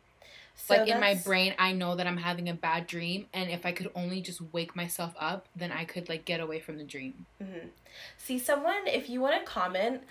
So 0.57 0.75
like 0.77 0.89
in 0.89 1.01
my 1.01 1.15
brain, 1.15 1.55
I 1.59 1.73
know 1.73 1.97
that 1.97 2.07
I'm 2.07 2.17
having 2.17 2.49
a 2.49 2.55
bad 2.55 2.87
dream, 2.87 3.27
and 3.35 3.51
if 3.51 3.67
I 3.67 3.73
could 3.73 3.91
only 3.95 4.21
just 4.21 4.41
wake 4.53 4.75
myself 4.77 5.13
up, 5.19 5.47
then 5.57 5.73
I 5.73 5.85
could 5.85 6.09
like 6.09 6.25
get 6.25 6.41
away 6.41 6.61
from 6.61 6.79
the 6.79 6.85
dream. 6.85 7.27
Mhm. 7.43 7.69
See, 8.17 8.39
someone, 8.39 8.87
if 8.87 9.09
you 9.11 9.21
want 9.21 9.39
to 9.39 9.45
comment 9.51 10.03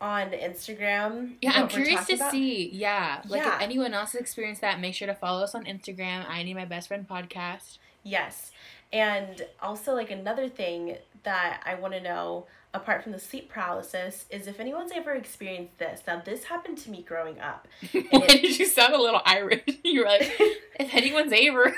on 0.00 0.30
Instagram. 0.32 1.36
Yeah, 1.40 1.52
I'm 1.54 1.68
curious 1.68 2.04
to 2.06 2.14
about- 2.14 2.30
see. 2.30 2.68
Yeah, 2.68 3.22
like 3.26 3.42
Yeah. 3.42 3.56
if 3.56 3.62
anyone 3.62 3.94
else 3.94 4.12
has 4.12 4.20
experienced 4.20 4.60
that, 4.60 4.78
make 4.80 4.94
sure 4.94 5.06
to 5.06 5.14
follow 5.14 5.42
us 5.42 5.54
on 5.54 5.64
Instagram. 5.64 6.28
I 6.28 6.42
need 6.42 6.54
my 6.54 6.66
best 6.66 6.88
friend 6.88 7.08
podcast. 7.08 7.78
Yes. 8.02 8.52
And 8.92 9.46
also, 9.62 9.94
like, 9.94 10.10
another 10.10 10.48
thing 10.48 10.98
that 11.22 11.62
I 11.64 11.74
want 11.76 11.94
to 11.94 12.00
know, 12.00 12.46
apart 12.76 13.02
from 13.02 13.12
the 13.12 13.18
sleep 13.18 13.48
paralysis, 13.48 14.26
is 14.30 14.46
if 14.46 14.60
anyone's 14.60 14.92
ever 14.94 15.12
experienced 15.12 15.78
this. 15.78 16.02
Now, 16.06 16.20
this 16.24 16.44
happened 16.44 16.78
to 16.78 16.90
me 16.90 17.02
growing 17.02 17.40
up. 17.40 17.66
Why 18.10 18.26
did 18.26 18.58
you 18.58 18.66
sound 18.66 18.94
a 18.94 18.98
little 19.00 19.22
Irish? 19.24 19.62
You 19.84 20.00
were 20.02 20.06
like, 20.06 20.22
if 20.78 20.94
anyone's 20.94 21.32
ever, 21.34 21.74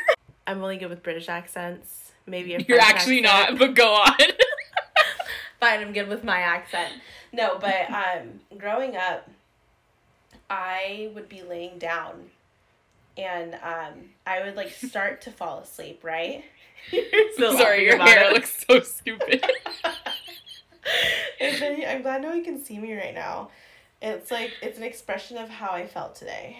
I'm 0.46 0.62
only 0.62 0.76
good 0.78 0.90
with 0.90 1.02
British 1.02 1.28
accents. 1.28 2.12
Maybe 2.26 2.54
a 2.54 2.58
you're 2.58 2.78
French 2.78 2.82
actually 2.94 3.24
accent. 3.24 3.50
not. 3.52 3.58
But 3.58 3.74
go 3.74 3.94
on. 3.94 4.14
Fine, 5.60 5.80
I'm 5.80 5.92
good 5.92 6.08
with 6.08 6.24
my 6.24 6.38
accent. 6.38 6.92
No, 7.32 7.58
but 7.58 7.90
um, 7.90 8.40
growing 8.58 8.96
up, 8.96 9.28
I 10.48 11.10
would 11.14 11.28
be 11.28 11.42
laying 11.42 11.78
down, 11.78 12.30
and 13.16 13.54
um, 13.54 14.10
I 14.26 14.42
would 14.44 14.56
like 14.56 14.70
start 14.70 15.20
to 15.22 15.30
fall 15.30 15.58
asleep. 15.60 16.02
Right? 16.02 16.44
You're 16.90 17.56
Sorry, 17.56 17.84
your 17.84 17.98
hair 17.98 18.30
it. 18.30 18.32
looks 18.32 18.64
so 18.68 18.80
stupid. 18.80 19.44
I'm 21.62 22.02
glad 22.02 22.22
no 22.22 22.30
one 22.30 22.44
can 22.44 22.62
see 22.64 22.78
me 22.78 22.94
right 22.94 23.14
now. 23.14 23.50
It's 24.00 24.30
like 24.30 24.52
it's 24.62 24.78
an 24.78 24.84
expression 24.84 25.38
of 25.38 25.48
how 25.48 25.70
I 25.72 25.86
felt 25.86 26.14
today. 26.14 26.56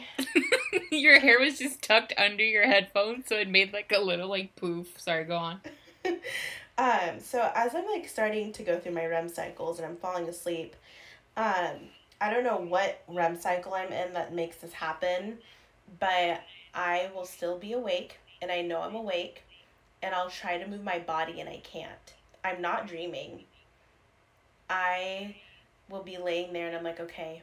your 0.91 1.21
hair 1.21 1.39
was 1.39 1.59
just 1.59 1.83
tucked 1.83 2.13
under 2.19 2.43
your 2.43 2.67
headphones, 2.67 3.29
so 3.29 3.37
it 3.37 3.49
made 3.49 3.73
like 3.73 3.93
a 3.95 4.01
little 4.01 4.29
like 4.29 4.57
poof. 4.57 5.01
Sorry, 5.01 5.25
go 5.25 5.37
on. 5.37 5.61
Um, 6.79 7.19
so 7.19 7.51
as 7.57 7.75
I'm 7.75 7.87
like 7.87 8.09
starting 8.09 8.53
to 8.53 8.63
go 8.63 8.79
through 8.79 8.93
my 8.93 9.05
REM 9.05 9.29
cycles 9.29 9.79
and 9.79 9.87
I'm 9.87 9.97
falling 9.97 10.29
asleep, 10.29 10.77
um, 11.37 11.75
I 12.21 12.31
don't 12.31 12.45
know 12.45 12.57
what 12.57 13.03
REM 13.09 13.41
cycle 13.41 13.75
I'm 13.75 13.93
in 13.93 14.13
that 14.13 14.33
makes 14.33 14.59
this 14.59 14.73
happen, 14.73 15.39
but 15.99 16.41
I 16.73 17.11
will 17.15 17.25
still 17.25 17.59
be 17.59 17.73
awake 17.73 18.19
and 18.41 18.53
I 18.53 18.63
know 18.63 18.81
I'm 18.81 18.95
awake 18.95 19.43
and 20.03 20.15
I'll 20.15 20.31
try 20.31 20.57
to 20.57 20.69
move 20.69 20.85
my 20.85 21.01
body 21.01 21.41
and 21.41 21.49
I 21.49 21.61
can't. 21.65 22.15
I'm 22.45 22.63
not 22.63 22.87
dreaming. 22.87 23.41
I 24.71 25.37
will 25.89 26.03
be 26.03 26.19
laying 26.19 26.53
there 26.53 26.67
and 26.67 26.77
I'm 26.77 26.85
like, 26.85 27.01
okay, 27.01 27.43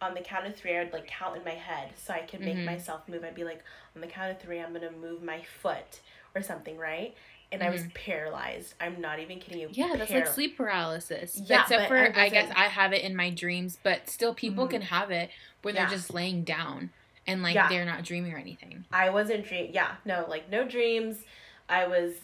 on 0.00 0.14
the 0.14 0.20
count 0.20 0.46
of 0.46 0.56
three, 0.56 0.76
I 0.76 0.84
would 0.84 0.92
like 0.92 1.06
count 1.06 1.36
in 1.36 1.44
my 1.44 1.50
head 1.50 1.90
so 1.96 2.14
I 2.14 2.20
could 2.20 2.40
make 2.40 2.56
Mhm. 2.56 2.64
myself 2.64 3.06
move. 3.08 3.24
I'd 3.24 3.34
be 3.34 3.44
like, 3.44 3.62
on 3.94 4.00
the 4.00 4.06
count 4.06 4.30
of 4.30 4.40
three, 4.40 4.60
I'm 4.60 4.72
gonna 4.72 4.90
move 4.92 5.22
my 5.22 5.42
foot 5.42 6.00
or 6.34 6.42
something, 6.42 6.78
right? 6.78 7.14
And 7.52 7.64
I 7.64 7.70
was 7.70 7.82
paralyzed. 7.94 8.74
I'm 8.80 9.00
not 9.00 9.18
even 9.18 9.40
kidding 9.40 9.60
you. 9.60 9.68
Mm-hmm. 9.68 9.80
Yeah, 9.80 9.96
that's 9.96 10.10
like 10.12 10.26
sleep 10.28 10.56
paralysis. 10.56 11.36
Yeah, 11.44 11.62
Except 11.62 11.88
for 11.88 11.96
I 11.96 12.26
I, 12.26 12.28
guess 12.28 12.52
I 12.54 12.64
have 12.68 12.92
it 12.92 13.02
in 13.02 13.16
my 13.16 13.30
dreams, 13.30 13.76
but 13.82 14.08
still 14.08 14.34
people 14.34 14.66
Mhm. 14.68 14.70
can 14.70 14.82
have 14.82 15.10
it 15.10 15.30
where 15.62 15.74
they're 15.74 15.88
just 15.88 16.14
laying 16.14 16.44
down 16.44 16.90
and 17.26 17.42
like 17.42 17.56
Yeah. 17.56 17.68
they're 17.68 17.84
not 17.84 18.04
dreaming 18.04 18.32
or 18.32 18.38
anything. 18.38 18.84
I 18.92 19.10
wasn't 19.10 19.44
dream. 19.46 19.70
Yeah, 19.74 19.96
no, 20.04 20.24
like 20.28 20.48
no 20.48 20.64
dreams. 20.66 21.24
I 21.68 21.86
was 21.88 22.14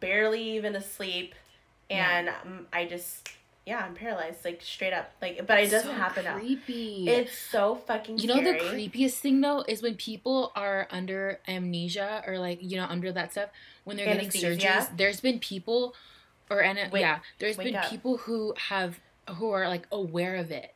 barely 0.00 0.42
even 0.56 0.74
asleep, 0.74 1.34
and 1.90 2.30
um, 2.30 2.66
I 2.72 2.86
just 2.86 3.28
yeah, 3.70 3.84
I'm 3.86 3.94
paralyzed, 3.94 4.44
like 4.44 4.60
straight 4.62 4.92
up. 4.92 5.12
Like, 5.22 5.46
but 5.46 5.60
it 5.60 5.70
doesn't 5.70 5.90
So 5.90 5.94
happen 5.94 6.24
now. 6.24 6.36
creepy. 6.38 7.08
It's 7.08 7.38
so 7.38 7.76
fucking. 7.76 8.18
you 8.18 8.26
know 8.26 8.42
the 8.42 8.58
creepiest 8.58 9.14
thing 9.20 9.40
though 9.40 9.64
is 9.68 9.80
when 9.80 9.94
people 9.94 10.50
are 10.56 10.88
under 10.90 11.38
amnesia 11.46 12.24
or 12.26 12.38
like 12.38 12.58
you 12.60 12.76
know 12.76 12.86
under 12.86 13.12
that 13.12 13.30
stuff 13.30 13.50
when 13.84 13.96
they're 13.96 14.06
getting 14.06 14.28
surgeries. 14.28 14.96
There's 14.96 15.20
been 15.20 15.38
people, 15.38 15.94
or 16.50 16.60
and 16.62 16.78
yeah, 16.92 17.20
there's 17.38 17.56
been 17.56 17.76
up. 17.76 17.88
people 17.88 18.16
who 18.18 18.54
have 18.68 18.98
who 19.36 19.50
are 19.52 19.68
like 19.68 19.86
aware 19.92 20.34
of 20.34 20.50
it. 20.50 20.74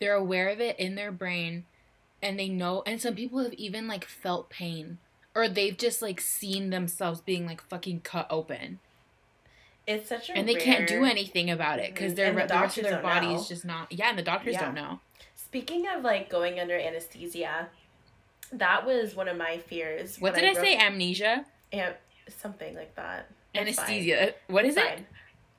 They're 0.00 0.14
aware 0.14 0.48
of 0.48 0.60
it 0.60 0.78
in 0.80 0.94
their 0.94 1.12
brain, 1.12 1.64
and 2.22 2.38
they 2.38 2.48
know. 2.48 2.82
And 2.86 3.00
some 3.02 3.14
people 3.14 3.38
have 3.40 3.52
even 3.54 3.86
like 3.86 4.06
felt 4.06 4.48
pain, 4.48 4.96
or 5.34 5.46
they've 5.46 5.76
just 5.76 6.00
like 6.00 6.20
seen 6.22 6.70
themselves 6.70 7.20
being 7.20 7.44
like 7.46 7.60
fucking 7.62 8.00
cut 8.00 8.26
open, 8.30 8.80
It's 9.86 10.08
such 10.08 10.30
a 10.30 10.34
and 10.36 10.48
they 10.48 10.54
can't 10.54 10.86
do 10.88 11.04
anything 11.04 11.50
about 11.50 11.78
it 11.80 11.92
because 11.94 12.12
Mhm. 12.12 12.16
their 12.16 12.32
the 12.32 12.46
the 12.46 12.54
rest 12.54 12.78
of 12.78 12.84
their 12.84 13.02
body 13.02 13.34
is 13.34 13.48
just 13.48 13.64
not. 13.64 13.90
Yeah, 13.90 14.10
and 14.10 14.18
the 14.18 14.22
doctors 14.22 14.54
Yeah. 14.54 14.66
don't 14.66 14.74
know. 14.74 15.00
Speaking 15.34 15.86
of 15.88 16.02
like 16.04 16.28
going 16.28 16.60
under 16.60 16.78
anesthesia, 16.78 17.68
that 18.52 18.86
was 18.86 19.14
one 19.14 19.28
of 19.28 19.36
my 19.36 19.58
fears. 19.58 20.18
What 20.20 20.34
did 20.34 20.44
I, 20.44 20.52
broke- 20.52 20.64
say? 20.64 20.76
Amnesia, 20.78 21.44
Am- 21.72 21.94
something 22.28 22.74
like 22.76 22.94
that. 22.94 23.26
It's 23.54 23.76
fine. 23.76 23.86
anesthesia. 23.86 24.34
What 24.46 24.64
is 24.64 24.76
it? 24.76 25.00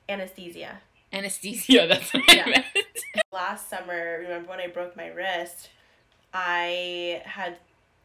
Anesthesia. 0.08 0.80
Anesthesia. 1.12 1.86
That's 1.88 2.12
what 2.12 2.22
Yeah. 2.34 2.44
I 2.46 2.50
meant. 2.50 2.66
last 3.32 3.68
summer, 3.68 4.18
remember 4.22 4.48
when 4.48 4.60
I 4.60 4.66
broke 4.68 4.96
my 4.96 5.08
wrist? 5.08 5.68
I 6.32 7.22
had 7.24 7.58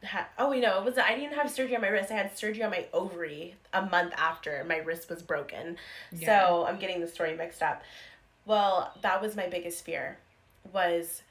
had 0.03 0.25
oh 0.38 0.50
wait 0.50 0.62
know, 0.62 0.79
it 0.79 0.86
was 0.86 0.98
I 0.98 1.15
didn't 1.15 1.34
have 1.36 1.50
surgery 1.50 1.75
on 1.75 1.82
my 1.82 1.89
wrist. 1.89 2.12
I 2.12 2.15
had 2.15 2.38
surgery 2.38 2.63
on 2.63 2.72
my 2.72 2.86
ovary 2.94 3.56
a 3.74 3.82
month 3.86 4.13
after 4.18 4.63
my 4.68 4.77
wrist 4.77 5.10
was 5.10 5.22
broken. 5.22 5.77
Yeah. 6.12 6.48
So 6.48 6.65
I'm 6.65 6.77
getting 6.79 7.01
the 7.01 7.08
story 7.08 7.36
mixed 7.36 7.62
up. 7.62 7.84
Well, 8.46 8.94
that 9.01 9.22
was 9.22 9.36
my 9.36 9.48
biggest 9.48 9.86
fear, 9.86 10.18
was 10.72 11.22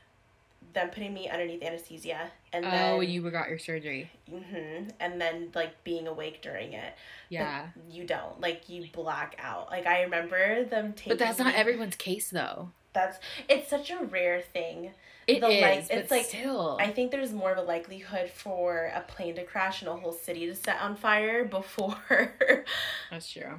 them 0.75 0.91
putting 0.91 1.15
me 1.15 1.29
underneath 1.29 1.63
anesthesia 1.63 2.31
and 2.53 2.65
then 2.65 2.93
oh, 2.95 3.01
you 3.01 3.29
got 3.31 3.49
your 3.49 3.59
surgery. 3.59 4.11
hmm 4.31 4.89
and 5.01 5.21
then 5.21 5.51
like 5.55 5.83
being 5.85 6.07
awake 6.07 6.43
during 6.43 6.75
it. 6.75 6.95
But 7.31 7.35
Yeah, 7.35 7.67
you 7.91 8.05
don't 8.05 8.41
like 8.41 8.69
you 8.69 8.87
black 8.93 9.37
out. 9.39 9.71
Like 9.71 9.87
I 9.87 10.03
remember 10.03 10.65
them 10.65 10.93
taking. 10.93 11.11
but 11.11 11.19
that's 11.19 11.39
not 11.39 11.55
everyone's 11.55 11.97
case 11.97 12.31
though. 12.31 12.71
That's 12.99 13.19
it's 13.49 13.69
such 13.71 13.90
a 13.90 13.99
rare 14.05 14.40
thing. 14.40 14.90
It 15.28 15.35
is, 15.37 15.40
The 15.40 15.49
light- 15.49 15.87
but 15.88 15.99
it's 15.99 16.11
like- 16.11 16.25
still. 16.26 16.78
I 16.81 16.88
think 16.90 17.11
there's 17.12 17.33
more 17.33 17.52
of 17.52 17.59
a 17.59 17.62
likelihood 17.62 18.31
for 18.31 18.90
a 18.95 19.02
plane 19.02 19.35
to 19.37 19.45
crash 19.45 19.83
and 19.83 19.88
a 19.90 19.95
whole 19.95 20.12
city 20.12 20.47
to 20.47 20.55
set 20.55 20.81
on 20.81 20.97
fire 20.97 21.45
before 21.59 22.33
that's 23.11 23.31
true. 23.31 23.55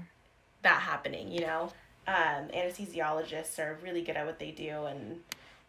that 0.63 0.81
happening, 0.81 1.31
you 1.31 1.41
know? 1.41 1.71
Um, 2.07 2.47
anesthesiologists 2.55 3.59
are 3.59 3.77
really 3.83 4.01
good 4.01 4.17
at 4.17 4.25
what 4.25 4.39
they 4.39 4.49
do, 4.51 4.85
and 4.85 5.19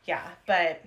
yeah, 0.07 0.27
but 0.47 0.83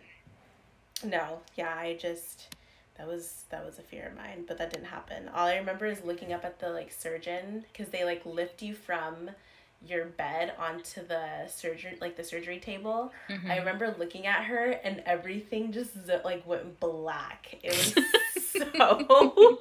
no, 1.04 1.40
yeah, 1.56 1.74
I 1.78 1.96
just. 2.00 2.56
That 2.98 3.08
was 3.08 3.46
that 3.50 3.66
was 3.66 3.80
a 3.80 3.82
fear 3.82 4.08
of 4.08 4.16
mine, 4.16 4.46
but 4.48 4.58
that 4.60 4.72
didn't 4.72 4.86
happen. 4.86 5.28
All 5.34 5.48
I 5.48 5.56
remember 5.58 5.88
is 5.88 6.04
looking 6.04 6.32
up 6.32 6.46
at 6.46 6.60
the 6.60 6.70
like 6.70 6.92
surgeon 6.92 7.66
because 7.72 7.92
they 7.92 8.04
like 8.04 8.24
lift 8.26 8.62
you 8.62 8.76
from 8.76 9.32
your 9.86 10.06
bed 10.06 10.54
onto 10.58 11.06
the 11.06 11.48
surgery 11.48 11.98
like 12.00 12.16
the 12.16 12.24
surgery 12.24 12.60
table, 12.60 13.12
Mhm. 13.30 13.50
I 13.50 13.58
remember 13.58 13.94
looking 14.00 14.26
at 14.28 14.46
her 14.46 14.72
and 14.72 15.04
everything 15.06 15.72
just 15.72 15.92
like 16.24 16.46
went 16.48 16.80
black. 16.80 17.56
It 17.62 17.72
was 17.72 17.96
so 18.44 19.58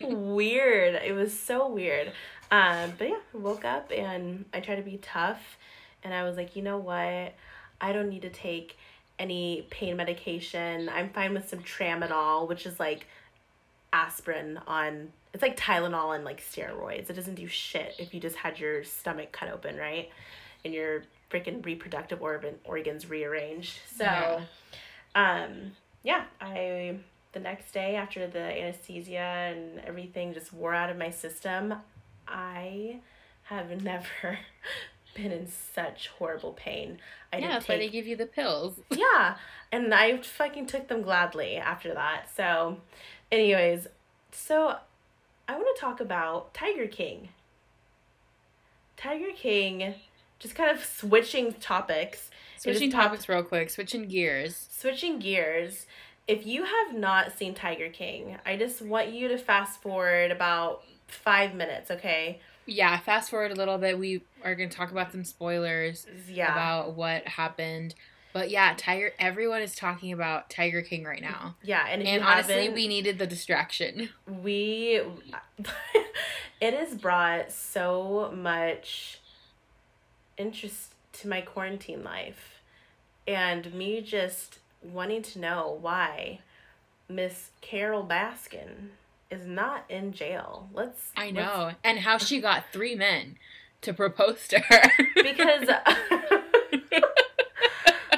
weird. 0.00 0.94
It 1.04 1.12
was 1.14 1.38
so 1.38 1.68
weird. 1.68 2.12
Um, 2.50 2.92
but 2.98 3.08
yeah, 3.08 3.18
I 3.34 3.36
woke 3.36 3.64
up 3.64 3.90
and 3.90 4.44
I 4.52 4.60
tried 4.60 4.76
to 4.76 4.82
be 4.82 4.98
tough 4.98 5.58
and 6.02 6.12
I 6.14 6.22
was 6.24 6.36
like, 6.36 6.54
you 6.56 6.62
know 6.62 6.78
what? 6.78 7.34
I 7.80 7.92
don't 7.92 8.08
need 8.08 8.22
to 8.22 8.30
take 8.30 8.76
any 9.18 9.66
pain 9.70 9.96
medication. 9.96 10.88
I'm 10.88 11.10
fine 11.10 11.34
with 11.34 11.48
some 11.48 11.60
tramadol, 11.60 12.48
which 12.48 12.66
is 12.66 12.78
like 12.78 13.06
aspirin 13.92 14.58
on 14.66 15.12
it's 15.34 15.42
like 15.42 15.56
Tylenol 15.58 16.14
and 16.14 16.24
like 16.24 16.40
steroids. 16.40 17.10
It 17.10 17.14
doesn't 17.14 17.34
do 17.34 17.46
shit 17.46 17.94
if 17.98 18.14
you 18.14 18.20
just 18.20 18.36
had 18.36 18.58
your 18.58 18.84
stomach 18.84 19.32
cut 19.32 19.50
open, 19.50 19.76
right? 19.76 20.08
And 20.64 20.72
your 20.72 21.02
freaking 21.30 21.62
reproductive 21.66 22.22
organ 22.22 22.54
organs 22.64 23.10
rearranged. 23.10 23.76
So 23.94 24.04
Yeah. 24.04 24.40
um 25.14 25.72
yeah, 26.02 26.24
I 26.40 26.98
the 27.32 27.40
next 27.40 27.72
day 27.72 27.96
after 27.96 28.26
the 28.28 28.38
anesthesia 28.38 29.18
and 29.18 29.80
everything 29.80 30.32
just 30.34 30.52
wore 30.52 30.72
out 30.72 30.88
of 30.88 30.96
my 30.96 31.10
system, 31.10 31.74
I 32.28 33.00
have 33.44 33.68
never 33.82 34.38
been 35.14 35.32
in 35.32 35.48
such 35.74 36.08
horrible 36.08 36.52
pain. 36.52 36.98
I 37.32 37.38
yeah, 37.38 37.48
that's 37.48 37.68
why 37.68 37.76
they 37.78 37.88
give 37.88 38.06
you 38.06 38.14
the 38.16 38.26
pills. 38.26 38.78
yeah, 38.90 39.36
and 39.72 39.92
I 39.92 40.18
fucking 40.18 40.66
took 40.66 40.86
them 40.88 41.02
gladly 41.02 41.56
after 41.56 41.92
that. 41.94 42.28
So, 42.36 42.78
anyways, 43.32 43.88
so 44.30 44.76
I 45.48 45.52
want 45.56 45.66
to 45.76 45.80
talk 45.80 46.00
about 46.00 46.54
Tiger 46.54 46.86
King. 46.86 47.28
Tiger 48.96 49.32
King, 49.36 49.94
just 50.38 50.54
kind 50.54 50.70
of 50.70 50.84
switching 50.84 51.52
topics, 51.54 52.30
Switching 52.56 52.90
topics 52.90 53.28
real 53.28 53.42
quick, 53.42 53.68
switching 53.68 54.08
gears. 54.08 54.68
switching 54.70 55.18
gears. 55.18 55.86
If 56.26 56.46
you 56.46 56.64
have 56.64 56.94
not 56.96 57.36
seen 57.36 57.52
Tiger 57.54 57.90
King, 57.90 58.38
I 58.46 58.56
just 58.56 58.80
want 58.80 59.10
you 59.12 59.28
to 59.28 59.36
fast 59.36 59.82
forward 59.82 60.30
about 60.30 60.82
five 61.06 61.54
minutes, 61.54 61.90
okay? 61.90 62.40
Yeah, 62.64 62.98
fast 63.00 63.28
forward 63.28 63.50
a 63.52 63.54
little 63.54 63.76
bit. 63.76 63.98
We 63.98 64.22
are 64.42 64.54
going 64.54 64.70
to 64.70 64.74
talk 64.76 64.90
about 64.90 65.12
some 65.12 65.24
spoilers 65.24 66.06
Yeah. 66.26 66.50
about 66.52 66.94
what 66.94 67.28
happened. 67.28 67.94
But 68.34 68.50
yeah, 68.50 68.74
Tiger. 68.76 69.12
Everyone 69.18 69.62
is 69.62 69.76
talking 69.76 70.12
about 70.12 70.50
Tiger 70.50 70.82
King 70.82 71.04
right 71.04 71.22
now, 71.22 71.54
yeah, 71.62 71.86
and 71.88 72.02
and 72.02 72.22
honestly, 72.22 72.68
we 72.68 72.88
needed 72.88 73.18
the 73.18 73.28
distraction. 73.28 74.10
we 74.26 75.00
it 76.60 76.74
has 76.74 76.94
brought 76.96 77.52
so 77.52 78.32
much 78.34 79.20
interest 80.36 80.94
to 81.12 81.28
my 81.28 81.40
quarantine 81.40 82.02
life 82.02 82.60
and 83.26 83.72
me 83.72 84.00
just 84.00 84.58
wanting 84.82 85.22
to 85.22 85.38
know 85.38 85.78
why 85.80 86.40
miss 87.08 87.50
carole 87.60 88.04
baskin 88.04 88.88
is 89.30 89.46
not 89.46 89.84
in 89.88 90.12
jail 90.12 90.68
let's 90.74 91.12
I 91.16 91.26
let's- 91.26 91.34
know, 91.34 91.70
and 91.84 92.00
how 92.00 92.18
she 92.18 92.40
got 92.40 92.64
three 92.72 92.96
men 92.96 93.36
to 93.82 93.92
propose 93.92 94.48
to 94.48 94.58
her 94.58 94.82
because 95.14 95.68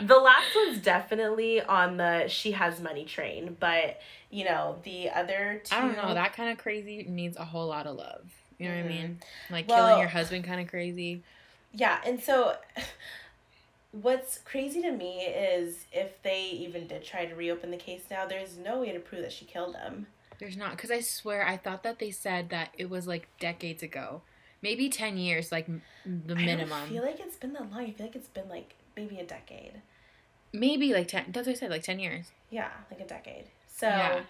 the 0.07 0.17
last 0.19 0.55
one's 0.55 0.79
definitely 0.79 1.61
on 1.63 1.97
the 1.97 2.29
she 2.29 2.53
has 2.53 2.81
money 2.81 3.05
train 3.05 3.57
but 3.59 3.99
you 4.31 4.45
know 4.45 4.77
the 4.85 5.11
other 5.11 5.61
two 5.65 5.75
I 5.75 5.81
don't 5.81 5.97
know. 5.97 6.15
That 6.15 6.33
kind 6.35 6.51
of 6.51 6.59
crazy 6.59 7.05
needs 7.09 7.37
a 7.37 7.45
whole 7.45 7.67
lot 7.67 7.87
of 7.87 7.97
love. 7.97 8.25
You 8.59 8.69
know 8.69 8.75
what 8.77 8.81
I 8.85 8.85
Mhm. 8.85 8.89
mean? 8.89 9.21
Like 9.51 9.69
Well- 9.69 9.87
killing 9.89 10.01
your 10.01 10.09
husband, 10.09 10.45
kind 10.45 10.61
of 10.61 10.69
crazy. 10.69 11.23
Yeah, 11.73 12.01
and 12.07 12.23
so 12.23 12.57
what's 13.93 14.39
crazy 14.39 14.83
to 14.83 14.91
me 14.93 15.21
is 15.23 15.87
if 15.93 16.23
they 16.23 16.45
even 16.51 16.87
did 16.87 17.05
try 17.05 17.27
to 17.27 17.35
reopen 17.35 17.71
the 17.71 17.77
case 17.77 18.03
now, 18.11 18.27
there's 18.27 18.57
no 18.59 18.81
way 18.81 18.93
to 18.93 18.99
prove 18.99 19.23
that 19.23 19.33
she 19.33 19.45
killed 19.45 19.77
him. 19.77 20.07
There's 20.39 20.57
not 20.57 20.73
because 20.73 20.91
I 20.91 21.01
swear 21.01 21.47
I 21.47 21.57
thought 21.57 21.83
that 21.85 21.99
they 21.99 22.11
said 22.11 22.51
that 22.51 22.71
it 22.77 22.91
was 22.91 23.07
like 23.07 23.29
decades 23.41 23.83
ago, 23.83 24.23
maybe 24.61 24.89
ten 24.91 25.17
years, 25.17 25.51
like 25.51 25.67
the 25.67 26.35
minimum. 26.35 26.73
I 26.73 26.81
don't 26.81 26.89
feel 26.89 27.03
like 27.03 27.21
it's 27.21 27.37
been 27.37 27.55
that 27.55 27.71
long. 27.71 27.81
I 27.85 27.91
feel 27.93 28.07
like 28.07 28.17
it's 28.17 28.29
been 28.29 28.49
like 28.51 28.75
maybe 28.97 29.19
a 29.19 29.25
decade. 29.25 29.81
Maybe 30.53 30.93
like 30.93 31.09
ten. 31.09 31.27
That's 31.29 31.47
what 31.47 31.57
I 31.57 31.59
said, 31.59 31.71
like 31.71 31.83
ten 31.83 31.99
years. 31.99 32.27
Yeah, 32.51 32.71
like 32.91 33.01
a 33.01 33.07
decade. 33.07 33.47
So 33.69 33.89
Yeah. 33.89 34.21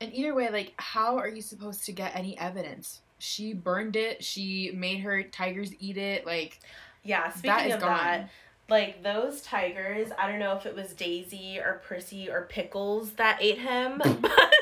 And 0.00 0.14
either 0.14 0.32
way, 0.32 0.48
like, 0.50 0.74
how 0.76 1.18
are 1.18 1.28
you 1.28 1.42
supposed 1.42 1.84
to 1.86 1.92
get 1.92 2.14
any 2.14 2.38
evidence? 2.38 3.00
She 3.18 3.52
burned 3.52 3.96
it. 3.96 4.22
She 4.22 4.70
made 4.72 5.00
her 5.00 5.24
tigers 5.24 5.72
eat 5.80 5.96
it. 5.96 6.24
Like 6.24 6.60
yeah, 7.02 7.30
speaking 7.30 7.50
that 7.50 7.66
is 7.66 7.74
of 7.74 7.80
gone. 7.80 7.88
that, 7.90 8.30
like 8.68 9.02
those 9.02 9.40
tigers, 9.40 10.10
I 10.18 10.30
don't 10.30 10.38
know 10.38 10.56
if 10.56 10.66
it 10.66 10.74
was 10.76 10.92
Daisy 10.92 11.58
or 11.58 11.82
Percy 11.84 12.30
or 12.30 12.46
Pickles 12.48 13.12
that 13.12 13.38
ate 13.40 13.58
him, 13.58 13.98
but 14.20 14.52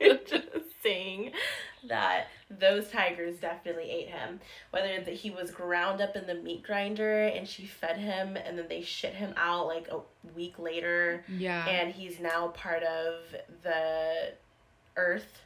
just 0.26 0.46
saying 0.82 1.32
that 1.88 2.28
those 2.58 2.88
tigers 2.90 3.38
definitely 3.38 3.90
ate 3.90 4.08
him. 4.08 4.40
Whether 4.70 5.00
that 5.00 5.14
he 5.14 5.30
was 5.30 5.50
ground 5.50 6.00
up 6.00 6.16
in 6.16 6.26
the 6.26 6.34
meat 6.34 6.62
grinder 6.62 7.24
and 7.26 7.48
she 7.48 7.66
fed 7.66 7.96
him 7.96 8.36
and 8.36 8.58
then 8.58 8.66
they 8.68 8.82
shit 8.82 9.14
him 9.14 9.34
out 9.36 9.66
like 9.66 9.88
a 9.88 10.00
week 10.36 10.58
later 10.58 11.24
yeah. 11.28 11.66
and 11.68 11.92
he's 11.92 12.20
now 12.20 12.48
part 12.48 12.82
of 12.82 13.14
the 13.62 14.32
earth. 14.96 15.40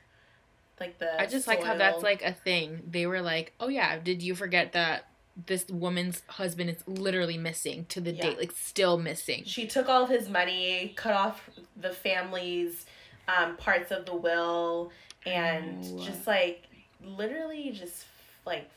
Like 0.81 0.99
the 0.99 1.21
I 1.21 1.27
just 1.27 1.47
like 1.49 1.62
how 1.62 1.77
that's 1.77 2.03
like 2.03 2.23
a 2.23 2.33
thing. 2.33 2.83
They 2.88 3.07
were 3.07 3.21
like, 3.21 3.53
"Oh 3.59 3.68
yeah, 3.68 3.99
did 3.99 4.23
you 4.23 4.37
forget 4.37 4.73
that 4.75 5.07
this 5.47 5.66
woman's 5.68 6.23
husband 6.29 6.71
is 6.71 6.87
literally 6.87 7.37
missing 7.37 7.85
to 7.88 8.01
the 8.01 8.12
Yeah. 8.12 8.23
date, 8.23 8.38
like 8.38 8.53
still 8.53 8.97
missing?" 8.97 9.42
She 9.44 9.66
took 9.66 9.88
all 9.88 10.05
of 10.05 10.09
his 10.09 10.29
money, 10.29 10.92
cut 10.94 11.14
off 11.14 11.51
the 11.77 11.90
family's 11.90 12.87
um, 13.27 13.57
parts 13.57 13.90
of 13.90 14.07
the 14.07 14.14
will, 14.14 14.92
and 15.27 15.85
Oh. 15.85 16.05
just 16.05 16.29
like 16.29 16.68
literally 17.05 17.71
just 17.73 18.05
like 18.47 18.69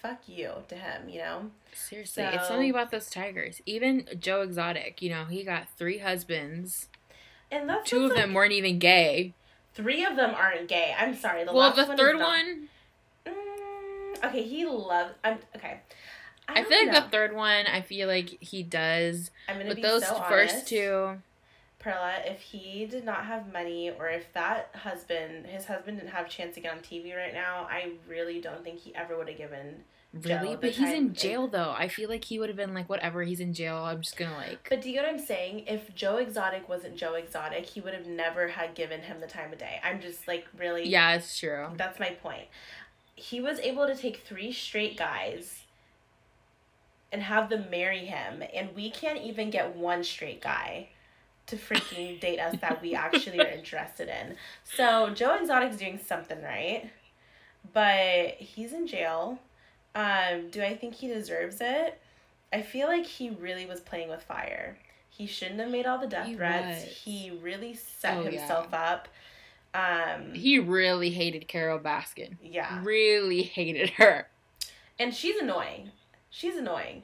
fuck 0.00 0.20
you 0.26 0.50
to 0.68 0.74
him, 0.74 1.08
you 1.08 1.18
know? 1.20 1.50
Seriously, 1.72 2.24
it's 2.24 2.42
So- 2.42 2.48
something 2.48 2.70
about 2.70 2.90
those 2.90 3.08
tigers. 3.08 3.62
Even 3.66 4.06
Joe 4.18 4.42
Exotic, 4.42 5.00
you 5.00 5.10
know, 5.10 5.26
he 5.26 5.44
got 5.44 5.68
three 5.76 5.98
husbands. 5.98 6.88
And 7.50 7.68
that's 7.68 7.88
Two 7.88 8.04
of 8.06 8.10
like, 8.10 8.16
them 8.20 8.34
weren't 8.34 8.52
even 8.52 8.78
gay. 8.78 9.34
Three 9.74 10.04
of 10.04 10.16
them 10.16 10.34
aren't 10.34 10.68
gay. 10.68 10.94
I'm 10.98 11.14
sorry. 11.14 11.44
The 11.44 11.52
well, 11.52 11.72
the 11.72 11.84
one 11.84 11.96
third 11.96 12.18
one, 12.18 12.68
Mm, 13.26 14.24
okay, 14.24 14.42
he 14.42 14.64
loves. 14.66 15.14
I'm 15.22 15.38
okay. 15.56 15.80
I, 16.48 16.60
I, 16.60 16.64
feel 16.64 16.78
like 16.78 16.92
know. 16.92 17.00
the 17.00 17.08
third 17.08 17.34
one, 17.36 17.66
I 17.66 17.80
feel 17.82 18.08
like 18.08 18.28
he 18.42 18.62
does. 18.64 19.30
I'm 19.48 19.56
gonna 19.58 19.68
But 19.68 19.76
be 19.76 19.82
those 19.82 20.06
so 20.06 20.14
first 20.28 20.54
honest. 20.54 20.66
two, 20.68 21.18
Perla, 21.82 22.20
if 22.24 22.40
he 22.40 22.86
did 22.86 23.04
not 23.04 23.24
have 23.24 23.52
money 23.52 23.90
or 23.90 24.08
if 24.08 24.32
that 24.34 24.70
husband, 24.74 25.46
his 25.46 25.64
husband 25.64 25.98
didn't 25.98 26.12
have 26.12 26.26
a 26.26 26.28
chance 26.28 26.54
to 26.54 26.60
get 26.60 26.72
on 26.72 26.78
TV 26.78 27.16
right 27.16 27.34
now, 27.34 27.66
I 27.68 27.92
really 28.08 28.40
don't 28.40 28.62
think 28.62 28.78
he 28.78 28.94
ever 28.94 29.16
would 29.18 29.28
have 29.28 29.36
given. 29.36 29.82
really? 30.12 30.56
But 30.56 30.70
he's 30.70 30.92
in 30.92 31.12
jail 31.12 31.48
though. 31.48 31.74
I 31.76 31.88
feel 31.88 32.08
like 32.08 32.24
he 32.24 32.38
would 32.38 32.48
have 32.48 32.56
been 32.56 32.72
like, 32.72 32.88
whatever, 32.88 33.22
he's 33.24 33.40
in 33.40 33.52
jail. 33.52 33.78
I'm 33.78 34.00
just 34.00 34.16
gonna 34.16 34.36
like. 34.36 34.68
But 34.70 34.80
do 34.80 34.88
you 34.88 34.94
get 34.94 35.04
what 35.04 35.12
I'm 35.12 35.26
saying? 35.26 35.64
If 35.66 35.94
Joe 35.94 36.18
Exotic 36.18 36.68
wasn't 36.68 36.96
Joe 36.96 37.14
Exotic, 37.14 37.66
he 37.66 37.80
would 37.80 37.94
have 37.94 38.06
never 38.06 38.48
had 38.48 38.74
given 38.74 39.00
him 39.00 39.20
the 39.20 39.26
time 39.26 39.52
of 39.52 39.58
day. 39.58 39.80
I'm 39.82 40.00
just 40.00 40.28
like 40.28 40.46
really. 40.56 40.88
yeah, 40.88 41.14
it's 41.14 41.38
true. 41.38 41.66
That's 41.76 41.98
my 41.98 42.10
point. 42.10 42.46
He 43.14 43.40
was 43.40 43.58
able 43.58 43.86
to 43.86 43.96
take 43.96 44.18
three 44.18 44.52
straight 44.52 44.96
guys 44.96 45.64
and 47.10 47.22
have 47.22 47.50
them 47.50 47.66
marry 47.70 48.06
him, 48.06 48.42
and 48.54 48.74
we 48.74 48.90
can't 48.90 49.20
even 49.20 49.50
get 49.50 49.76
one 49.76 50.02
straight 50.02 50.40
guy 50.40 50.88
to 51.52 51.56
freaking 51.56 52.18
date 52.20 52.38
us 52.40 52.56
that 52.60 52.82
we 52.82 52.94
actually 52.94 53.38
are 53.40 53.46
interested 53.48 54.08
in. 54.08 54.36
So 54.64 55.10
Joe 55.10 55.36
Exotic's 55.40 55.76
doing 55.76 55.98
something 56.04 56.42
right, 56.42 56.90
but 57.72 58.34
he's 58.38 58.72
in 58.72 58.86
jail. 58.86 59.38
Um, 59.94 60.48
do 60.50 60.62
I 60.62 60.74
think 60.76 60.94
he 60.94 61.08
deserves 61.08 61.58
it? 61.60 62.00
I 62.52 62.62
feel 62.62 62.88
like 62.88 63.06
he 63.06 63.30
really 63.30 63.66
was 63.66 63.80
playing 63.80 64.08
with 64.08 64.22
fire. 64.22 64.76
He 65.08 65.26
shouldn't 65.26 65.60
have 65.60 65.70
made 65.70 65.86
all 65.86 65.98
the 65.98 66.06
death 66.06 66.26
He 66.26 66.34
threats. 66.34 66.84
was. 66.86 66.94
He 66.96 67.30
really 67.42 67.74
set 67.74 68.16
Oh, 68.18 68.22
yeah. 68.24 68.30
himself 68.40 68.72
up. 68.72 69.08
Um, 69.74 70.34
He 70.34 70.58
really 70.58 71.10
hated 71.10 71.48
Carole 71.48 71.78
Baskin. 71.78 72.36
yeah. 72.42 72.80
Really 72.82 73.42
hated 73.42 73.90
her. 73.90 74.28
And 74.98 75.14
she's 75.14 75.36
annoying. 75.36 75.90
She's 76.30 76.56
annoying. 76.56 77.02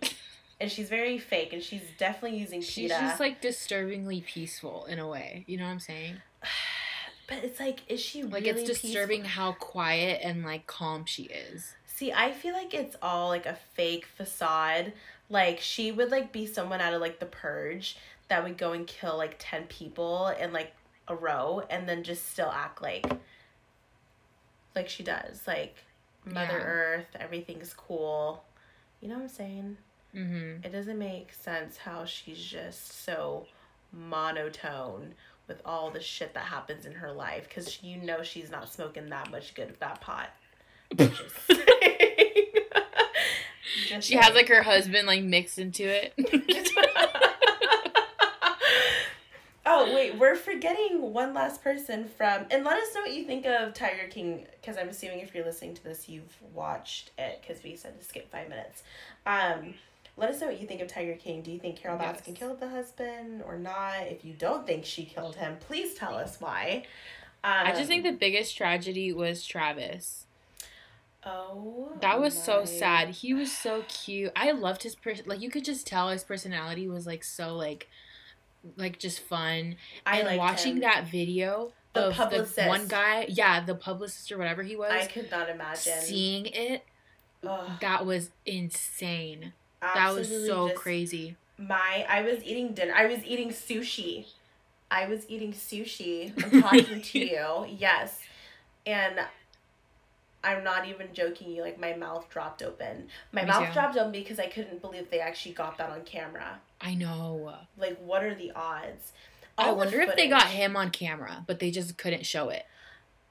And 0.61 0.71
she's 0.71 0.89
very 0.89 1.19
fake 1.19 1.53
and 1.53 1.63
she's 1.63 1.83
definitely 1.99 2.39
using 2.39 2.61
She's 2.61 2.91
PETA. 2.91 3.01
just 3.01 3.21
like 3.21 3.41
disturbingly 3.41 4.21
peaceful 4.23 4.85
in 4.87 4.99
a 4.99 5.07
way. 5.09 5.45
You 5.47 5.57
know 5.59 5.65
what 5.65 5.71
I'm 5.71 5.81
saying? 5.81 6.17
but 7.29 7.39
it's 7.45 7.61
like, 7.61 7.81
is 7.89 8.01
she 8.01 8.21
really 8.23 8.33
Like 8.33 8.45
really 8.45 8.63
it's 8.65 8.81
disturbing 8.81 9.23
peaceful? 9.23 9.43
how 9.45 9.53
quiet 9.53 10.21
and 10.23 10.45
like 10.45 10.67
calm 10.67 11.05
she 11.05 11.25
is. 11.25 11.75
See, 11.87 12.13
I 12.13 12.33
feel 12.33 12.55
like 12.55 12.75
it's 12.75 12.97
all 13.03 13.29
like 13.29 13.47
a 13.47 13.59
fake 13.75 14.07
facade. 14.07 14.93
Like 15.31 15.61
she 15.61 15.93
would 15.93 16.11
like 16.11 16.33
be 16.33 16.47
someone 16.47 16.81
out 16.81 16.95
of 16.95 17.01
like 17.01 17.19
the 17.21 17.27
purge 17.27 17.97
that 18.29 18.43
would 18.45 18.57
go 18.59 18.73
and 18.73 18.87
kill 18.87 19.17
like 19.17 19.37
10 19.39 19.65
people 19.69 20.29
in 20.29 20.53
like 20.53 20.73
a 21.07 21.15
row 21.15 21.63
and 21.71 21.89
then 21.89 22.03
just 22.03 22.31
still 22.31 22.51
act 22.51 22.83
like 22.83 23.07
like 24.75 24.89
she 24.89 25.03
does. 25.03 25.43
Like 25.47 25.77
Mother 26.25 26.59
Yeah. 26.59 26.65
Earth, 26.65 27.07
everything's 27.19 27.73
cool. 27.75 28.45
You 29.01 29.09
know 29.09 29.15
what 29.17 29.23
I'm 29.23 29.29
saying? 29.29 29.77
Mm-hmm. 30.15 30.65
it 30.65 30.73
doesn't 30.73 30.99
make 30.99 31.35
sense 31.35 31.77
how 31.77 32.05
she's 32.07 32.39
just 32.39 33.05
so 33.05 33.47
monotone 33.93 35.15
with 35.47 35.61
all 35.65 35.91
the 35.91 36.01
shit 36.01 36.35
that 36.35 36.45
happens 36.45 36.87
in 36.87 36.93
her 36.93 37.13
life 37.13 37.47
because 37.49 37.83
you 37.83 37.99
know 37.99 38.23
she's 38.23 38.51
not 38.51 38.73
smoking 38.73 39.09
that 39.11 39.31
much 39.31 39.55
good 39.55 39.71
of 39.71 39.79
that 39.81 40.01
pot. 40.01 40.31
She 44.01 44.17
has 44.17 44.35
like 44.35 44.49
her 44.49 44.63
husband 44.63 45.07
like 45.07 45.23
mixed 45.23 45.59
into 45.59 45.85
it. 45.85 46.15
Oh 49.71 49.95
wait, 49.95 50.17
we're 50.17 50.35
forgetting 50.35 51.13
one 51.13 51.35
last 51.35 51.63
person 51.63 52.09
from, 52.09 52.47
and 52.51 52.65
let 52.65 52.79
us 52.79 52.95
know 52.95 53.03
what 53.03 53.13
you 53.13 53.25
think 53.25 53.45
of 53.45 53.75
Tiger 53.75 54.09
King, 54.09 54.47
because 54.59 54.79
I'm 54.79 54.89
assuming 54.89 55.21
if 55.21 55.35
you're 55.35 55.45
listening 55.45 55.75
to 55.75 55.85
this, 55.85 56.09
you've 56.09 56.35
watched 56.55 57.11
it, 57.19 57.41
because 57.43 57.63
we 57.63 57.77
said 57.77 58.01
to 58.01 58.05
skip 58.05 58.33
five 58.33 58.49
minutes. 58.49 58.83
Um, 59.27 59.75
let 60.19 60.31
us 60.31 60.41
know 60.41 60.49
what 60.49 60.61
you 60.61 60.67
think 60.67 60.81
of 60.81 60.89
Tiger 60.89 61.15
King. 61.15 61.43
Do 61.43 61.51
you 61.51 61.59
think 61.59 61.77
Carole 61.77 61.99
Yes. 62.01 62.21
Baskin 62.21 62.35
killed 62.35 62.61
the 62.61 62.69
husband 62.69 63.43
or 63.47 63.57
not? 63.59 64.03
If 64.09 64.25
you 64.25 64.35
don't 64.35 64.67
think 64.67 64.85
she 64.85 65.05
killed 65.05 65.37
him, 65.37 65.57
please 65.61 65.95
tell 65.95 66.15
us 66.15 66.41
why. 66.41 66.85
Um, 67.45 67.53
I 67.69 67.73
just 67.73 67.87
think 67.87 68.03
the 68.05 68.13
biggest 68.13 68.57
tragedy 68.57 69.13
was 69.13 69.47
Travis. 69.47 70.27
oh 71.25 71.93
That 72.01 72.21
was 72.21 72.41
so 72.41 72.65
sad. 72.65 73.11
He 73.11 73.33
was 73.35 73.57
so 73.57 73.85
cute. 73.89 74.33
I 74.35 74.51
loved 74.53 74.83
his 74.83 74.95
person. 74.95 75.25
Like 75.29 75.41
you 75.41 75.51
could 75.51 75.65
just 75.65 75.87
tell 75.87 76.09
his 76.11 76.25
personality 76.25 76.89
was 76.89 77.07
like 77.07 77.23
so 77.25 77.55
like, 77.55 77.89
like 78.77 78.99
just 78.99 79.21
fun. 79.21 79.77
I 80.05 80.21
and 80.21 80.39
watching 80.39 80.75
him. 80.77 80.81
that 80.81 81.07
video 81.11 81.73
The 81.93 82.09
of 82.09 82.15
publicist. 82.15 82.57
the 82.57 82.67
one 82.67 82.89
guy, 82.89 83.27
yeah, 83.29 83.61
the 83.65 83.75
publicist 83.77 84.33
or 84.33 84.39
whatever 84.39 84.63
he 84.63 84.75
was, 84.77 84.91
I 84.91 85.07
could 85.07 85.31
not 85.31 85.49
imagine. 85.49 86.01
seeing 86.01 86.47
it, 86.47 86.85
Ugh, 87.47 87.71
that 87.81 88.05
was 88.05 88.31
insane. 88.45 89.53
That 89.81 90.15
was 90.15 90.29
so 90.29 90.71
crazy. 90.71 91.37
my 91.57 92.07
I 92.09 92.23
was 92.23 92.43
eating 92.45 92.73
dinner. 92.75 92.95
I 92.95 93.07
was 93.07 93.25
eating 93.25 93.51
sushi. 93.51 94.27
I 94.91 95.07
was 95.07 95.29
eating 95.29 95.53
sushi. 95.53 96.33
I'm 96.53 96.63
talking 96.63 97.03
to 97.03 97.19
you. 97.19 97.67
Yes. 97.79 98.21
And 98.87 99.21
I'm 100.43 100.65
not 100.65 100.87
even 100.89 101.09
joking 101.13 101.51
you, 101.51 101.63
like 101.63 101.79
my 101.81 101.95
mouth 101.95 102.29
dropped 102.31 102.63
open. 102.63 103.09
My 103.33 103.43
Me 103.43 103.49
mouth 103.49 103.67
too. 103.69 103.73
dropped 103.75 103.97
open 103.97 104.13
because 104.13 104.39
I 104.39 104.47
couldn't 104.47 104.81
believe 104.81 105.11
they 105.11 105.21
actually 105.21 105.53
got 105.53 105.77
that 105.79 105.91
on 105.91 106.03
camera. 106.03 106.61
I 106.81 106.95
know. 106.95 107.55
Like 107.77 107.99
what 107.99 108.23
are 108.25 108.35
the 108.35 108.53
odds? 108.53 109.13
I 109.57 109.65
All 109.65 109.71
the 109.73 109.77
wonder 109.79 110.01
if 110.01 110.15
they 110.17 110.29
got 110.29 110.47
him 110.47 110.77
on 110.77 110.91
camera, 110.91 111.45
but 111.47 111.59
they 111.59 111.71
just 111.71 111.99
couldn't 111.99 112.25
show 112.25 112.49
it. 112.49 112.65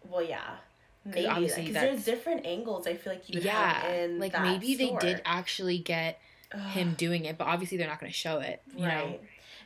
Well 0.10 0.23
yeah. 0.23 0.57
Maybe 1.05 1.45
because 1.45 1.73
there's 1.73 2.03
different 2.03 2.45
angles 2.45 2.86
I 2.86 2.95
feel 2.95 3.13
like 3.13 3.29
you 3.29 3.38
would 3.38 3.45
yeah, 3.45 3.79
have 3.79 3.93
in 3.93 4.19
like 4.19 4.39
maybe 4.41 4.75
they 4.75 4.93
did 4.99 5.21
actually 5.23 5.77
get 5.79 6.19
Ugh. 6.53 6.60
him 6.71 6.93
doing 6.93 7.25
it, 7.25 7.38
but 7.38 7.45
obviously 7.47 7.77
they're 7.77 7.88
not 7.88 7.99
going 7.99 8.12
to 8.12 8.17
show 8.17 8.39
it. 8.39 8.62
You 8.75 8.86
right 8.86 9.10
know? 9.12 9.19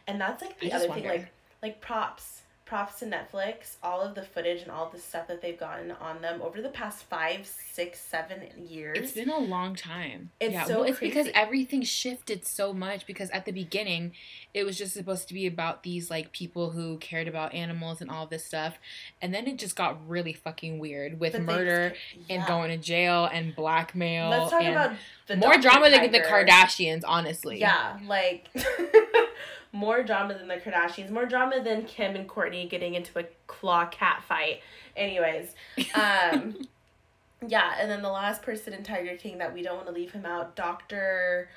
and 0.08 0.20
that's 0.20 0.42
like 0.42 0.60
the 0.60 0.70
just 0.70 0.86
other 0.86 0.94
thing 0.94 1.08
like 1.08 1.28
like 1.62 1.82
props 1.82 2.41
props 2.72 3.00
to 3.00 3.06
netflix 3.06 3.76
all 3.84 4.00
of 4.00 4.16
the 4.16 4.22
footage 4.22 4.62
and 4.62 4.72
all 4.72 4.90
the 4.90 4.98
stuff 4.98 5.28
that 5.28 5.42
they've 5.42 5.60
gotten 5.60 5.92
on 5.92 6.22
them 6.22 6.42
over 6.42 6.62
the 6.62 6.70
past 6.70 7.04
five 7.04 7.46
six 7.46 8.00
seven 8.00 8.44
years 8.58 8.98
It's 8.98 9.12
been 9.12 9.30
a 9.30 9.40
long 9.40 9.76
time. 9.76 10.32
It's 10.40 10.54
yeah, 10.54 10.64
so 10.64 10.80
well, 10.80 10.84
it's 10.84 11.00
because 11.00 11.28
everything 11.34 11.82
shifted 11.82 12.46
so 12.46 12.72
much. 12.72 13.06
Because 13.06 13.30
at 13.32 13.46
the 13.46 13.52
beginning, 13.52 14.14
it 14.54 14.64
was 14.64 14.78
just 14.78 14.94
supposed 14.94 15.28
to 15.28 15.34
be 15.34 15.48
about 15.48 15.84
these 15.84 16.10
like 16.10 16.32
people 16.32 16.72
who 16.72 16.98
cared 17.00 17.28
about 17.28 17.54
animals 17.54 18.00
and 18.00 18.10
all 18.10 18.26
this 18.26 18.46
stuff, 18.46 18.78
and 19.22 19.34
then 19.34 19.48
it 19.48 19.58
just 19.58 19.76
got 19.76 19.98
really 20.08 20.34
fucking 20.34 20.80
weird 20.80 21.20
with 21.20 21.34
But 21.34 21.42
murder 21.42 21.94
and 22.30 22.42
yeah. 22.42 22.48
going 22.48 22.70
to 22.70 22.78
jail 22.78 23.30
and 23.32 23.54
blackmail. 23.56 24.30
let's 24.30 24.52
talk 24.52 24.62
and 24.62 24.74
about 24.74 24.92
the 25.28 25.38
more 25.38 25.54
Dr. 25.54 25.62
drama 25.62 25.90
than 25.90 26.12
the 26.12 26.20
Kardashians, 26.20 27.04
honestly. 27.06 27.60
yeah 27.60 27.98
like 28.06 28.48
more 29.72 30.04
drama 30.04 30.34
than 30.34 30.48
the 30.48 30.56
kardashians 30.58 31.10
more 31.10 31.26
drama 31.26 31.62
than 31.64 31.84
kim 31.86 32.16
and 32.16 32.28
kourtney 32.28 32.70
getting 32.70 32.94
into 32.96 33.18
a 33.20 33.24
claw 33.48 33.86
cat 33.86 34.22
fight 34.28 34.62
anyways 34.98 35.56
um 35.96 36.56
yeah 37.48 37.76
and 37.80 37.90
then 37.90 38.02
the 38.02 38.10
last 38.10 38.42
person 38.42 38.74
in 38.74 38.84
tiger 38.84 39.16
king 39.16 39.38
that 39.38 39.54
we 39.54 39.62
don't 39.62 39.76
want 39.76 39.88
to 39.88 39.94
leave 39.94 40.12
him 40.12 40.26
out 40.26 40.56
dr 40.56 41.50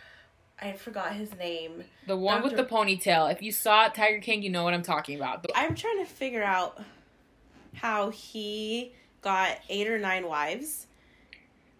i 0.63 0.73
forgot 0.73 1.13
his 1.15 1.35
name 1.37 1.83
the 2.07 2.17
one 2.17 2.43
with 2.43 2.57
the 2.57 2.65
ponytail. 2.65 3.33
If 3.33 3.43
you 3.43 3.51
saw 3.51 3.89
Tiger 3.89 4.21
King, 4.21 4.43
you 4.43 4.51
know 4.51 4.63
what 4.63 4.75
I'm 4.75 4.83
talking 4.83 5.17
about. 5.19 5.43
The- 5.43 5.57
I'm 5.57 5.75
trying 5.75 5.99
to 5.99 6.05
figure 6.05 6.45
out 6.45 6.79
how 7.75 8.11
he 8.11 8.93
got 9.23 9.59
eight 9.69 9.89
or 9.89 9.99
nine 9.99 10.29
wives, 10.29 10.87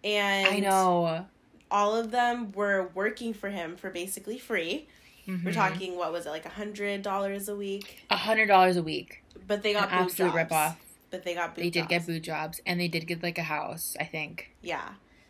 and 0.03 0.47
I 0.47 0.59
know. 0.59 1.25
all 1.71 1.95
of 1.95 2.11
them 2.11 2.51
were 2.51 2.89
working 2.93 3.33
for 3.33 3.49
him 3.49 3.75
for 3.77 3.89
basically 3.91 4.37
free. 4.37 4.87
We're 5.27 5.37
Mhm. 5.37 5.53
talking 5.53 5.95
what 5.97 6.11
was 6.11 6.25
it 6.25 6.29
like 6.29 6.45
a 6.45 6.49
hundred 6.49 7.01
dollars 7.01 7.49
a 7.49 7.55
week? 7.55 8.03
a 8.09 8.15
hundred 8.17 8.45
dollars 8.47 8.77
a 8.77 8.83
week. 8.83 9.23
But 9.47 9.63
they 9.63 9.73
An 9.75 9.81
got 9.83 9.91
absolute 9.91 10.33
jobs. 10.33 10.51
ripoff. 10.51 10.75
But 11.11 11.23
they 11.23 11.33
got 11.33 11.55
boob 11.55 11.63
They 11.63 11.69
did 11.69 11.87
get 11.87 11.99
jobs. 11.99 12.05
boot 12.07 12.21
jobs, 12.23 12.61
and 12.65 12.79
they 12.79 12.87
did 12.87 13.07
get 13.07 13.23
like 13.23 13.37
a 13.37 13.43
house. 13.43 13.95
I 13.99 14.03
think. 14.05 14.51
Yeah. 14.61 14.89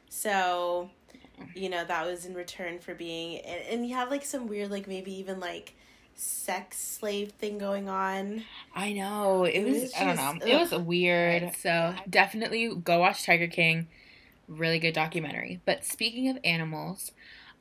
So, 0.09 0.89
you 1.53 1.69
know, 1.69 1.83
that 1.85 2.05
was 2.05 2.25
in 2.25 2.33
return 2.33 2.79
for 2.79 2.93
being, 2.95 3.39
and, 3.41 3.61
and 3.69 3.87
you 3.87 3.95
have 3.95 4.09
like 4.09 4.23
some 4.25 4.47
weird, 4.47 4.71
like 4.71 4.87
maybe 4.87 5.13
even 5.13 5.39
like 5.39 5.73
sex 6.15 6.77
slave 6.77 7.31
thing 7.33 7.57
going 7.57 7.89
on. 7.89 8.43
I 8.73 8.93
know 8.93 9.43
it, 9.43 9.55
It 9.55 9.65
was. 9.65 9.81
was 9.81 9.93
I 9.95 10.05
don't 10.05 10.15
just- 10.15 10.39
know. 10.45 10.51
It 10.53 10.59
was 10.59 10.73
ugh. 10.73 10.85
weird. 10.85 11.55
So 11.57 11.93
definitely 12.09 12.73
go 12.75 12.99
watch 12.99 13.23
Tiger 13.25 13.47
King. 13.47 13.87
Really 14.47 14.79
good 14.79 14.93
documentary. 14.93 15.59
But 15.65 15.83
speaking 15.83 16.29
of 16.29 16.37
animals, 16.43 17.11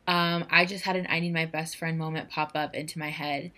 um, 0.06 0.44
I 0.50 0.64
just 0.66 0.84
had 0.84 0.96
an 0.96 1.06
I 1.08 1.20
need 1.20 1.32
my 1.32 1.46
best 1.46 1.76
friend 1.76 1.98
moment 1.98 2.30
pop 2.30 2.52
up 2.54 2.74
into 2.74 2.98
my 2.98 3.10
head. 3.10 3.52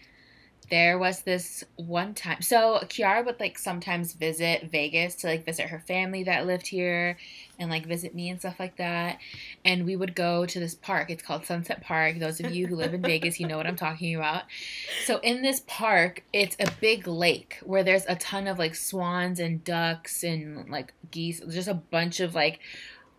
There 0.69 0.99
was 0.99 1.23
this 1.23 1.63
one 1.77 2.13
time. 2.15 2.43
So 2.43 2.81
Kiara 2.85 3.25
would 3.25 3.39
like 3.39 3.57
sometimes 3.57 4.15
visit 4.15 4.69
Vegas 4.69 5.15
to 5.17 5.29
like 5.29 5.45
visit 5.45 5.69
her 5.69 5.79
family 5.79 6.25
that 6.25 6.45
lived 6.45 6.67
here 6.67 7.19
and 7.59 7.71
like 7.71 7.87
visit 7.87 8.17
me 8.17 8.31
and 8.31 8.41
stuff 8.41 8.59
like 8.59 8.77
that. 8.77 9.19
And 9.65 9.87
we 9.87 9.95
would 9.95 10.17
go 10.17 10.45
to 10.45 10.59
this 10.59 10.75
park. 10.75 11.09
It's 11.09 11.23
called 11.23 11.47
Sunset 11.47 11.83
Park. 11.83 12.19
Those 12.19 12.41
of 12.41 12.53
you 12.53 12.67
who 12.67 12.75
live 12.75 12.95
in 12.95 13.03
Vegas, 13.03 13.39
you 13.39 13.47
know 13.47 13.57
what 13.57 13.67
I'm 13.69 13.77
talking 13.77 14.17
about. 14.17 14.43
So 15.05 15.19
in 15.19 15.43
this 15.43 15.63
park, 15.69 16.25
it's 16.33 16.57
a 16.59 16.69
big 16.81 17.07
lake 17.07 17.59
where 17.63 17.85
there's 17.85 18.07
a 18.09 18.17
ton 18.17 18.49
of 18.49 18.59
like 18.59 18.75
swans 18.75 19.39
and 19.39 19.63
ducks 19.63 20.25
and 20.25 20.69
like 20.69 20.93
geese. 21.13 21.41
Just 21.49 21.69
a 21.69 21.75
bunch 21.75 22.19
of 22.19 22.35
like 22.35 22.59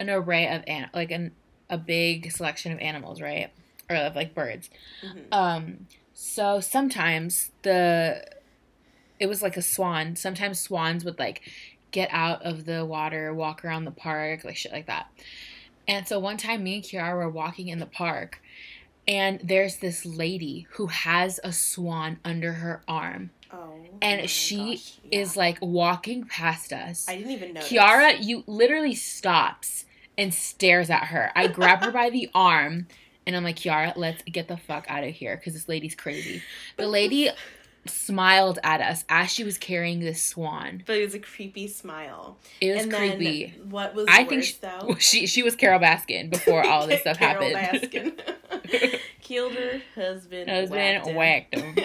an 0.02 0.10
array 0.10 0.54
of 0.54 0.64
an 0.68 0.90
like 0.94 1.12
an 1.12 1.32
a 1.70 1.78
big 1.78 2.32
selection 2.32 2.72
of 2.72 2.80
animals, 2.80 3.22
right? 3.22 3.50
Or 3.90 3.96
of 3.96 4.16
like 4.16 4.34
birds. 4.34 4.70
Mhm. 5.04 5.26
Um 5.32 5.88
so 6.14 6.60
sometimes 6.60 7.52
the 7.62 8.26
it 9.20 9.28
was 9.28 9.42
like 9.42 9.58
a 9.58 9.62
swan. 9.62 10.16
Sometimes 10.16 10.60
swans 10.60 11.04
would 11.06 11.18
like 11.20 11.42
get 11.92 12.10
out 12.12 12.42
of 12.44 12.66
the 12.66 12.86
water, 12.86 13.34
walk 13.34 13.64
around 13.66 13.86
the 13.86 13.92
park, 13.92 14.44
like 14.44 14.56
shit 14.58 14.72
like 14.72 14.86
that. 14.88 15.08
And 15.88 16.08
so 16.08 16.20
one 16.20 16.38
time 16.38 16.64
me 16.64 16.76
and 16.76 16.84
Kiara 16.84 17.16
were 17.16 17.30
walking 17.30 17.70
in 17.70 17.80
the 17.80 17.86
park 17.86 18.42
and 19.08 19.40
there's 19.42 19.78
this 19.78 20.06
lady 20.06 20.68
who 20.72 20.88
has 20.88 21.40
a 21.44 21.54
swan 21.54 22.20
under 22.26 22.54
her 22.54 22.84
arm 22.88 23.30
Oh. 23.50 23.80
and 24.02 24.30
she 24.30 24.76
gosh, 24.76 25.00
yeah. 25.10 25.20
is 25.22 25.38
like 25.38 25.58
walking 25.62 26.26
past 26.26 26.74
us. 26.74 27.08
I 27.08 27.16
didn't 27.16 27.32
even 27.32 27.54
know. 27.54 27.62
Kiara, 27.62 28.18
you 28.22 28.44
literally 28.46 28.94
stops 28.94 29.86
and 30.18 30.34
stares 30.34 30.90
at 30.90 31.06
her. 31.06 31.32
I 31.36 31.48
grab 31.48 31.84
her 31.84 31.92
by 31.92 32.10
the 32.10 32.30
arm 32.34 32.88
and 33.26 33.36
I'm 33.36 33.44
like, 33.44 33.58
Kiara, 33.58 33.94
let's 33.96 34.24
get 34.24 34.48
the 34.48 34.58
fuck 34.58 34.86
out 34.90 35.04
of 35.04 35.14
here 35.14 35.36
because 35.36 35.54
this 35.54 35.68
lady's 35.68 35.96
crazy. 35.96 36.42
The 36.78 36.88
lady 36.88 37.30
smiled 37.86 38.60
at 38.64 38.82
us 38.82 39.04
as 39.10 39.32
she 39.32 39.44
was 39.44 39.58
carrying 39.58 40.00
this 40.00 40.24
swan. 40.24 40.84
But 40.86 40.98
it 40.98 41.04
was 41.04 41.14
a 41.14 41.20
creepy 41.20 41.68
smile. 41.68 42.38
It 42.62 42.74
was 42.74 42.84
and 42.84 42.94
creepy. 42.94 43.56
What 43.70 43.96
was 43.96 44.08
I 44.10 44.24
think 44.24 44.44
she, 44.44 44.56
though? 44.62 44.96
she 45.00 45.28
she 45.28 45.44
was 45.44 45.56
Carole 45.56 45.80
Baskin 45.80 46.30
before 46.30 46.66
all 46.66 46.88
this 46.88 47.02
stuff 47.02 47.18
happened. 47.18 47.54
Carole 47.56 47.80
happened. 47.80 48.22
Baskin. 48.62 49.00
Killed 49.22 49.54
her 49.54 49.82
husband. 49.96 50.48
whacked 50.48 50.50
Husband 50.50 51.08
him. 51.08 51.16
whacked 51.16 51.56
him. 51.56 51.76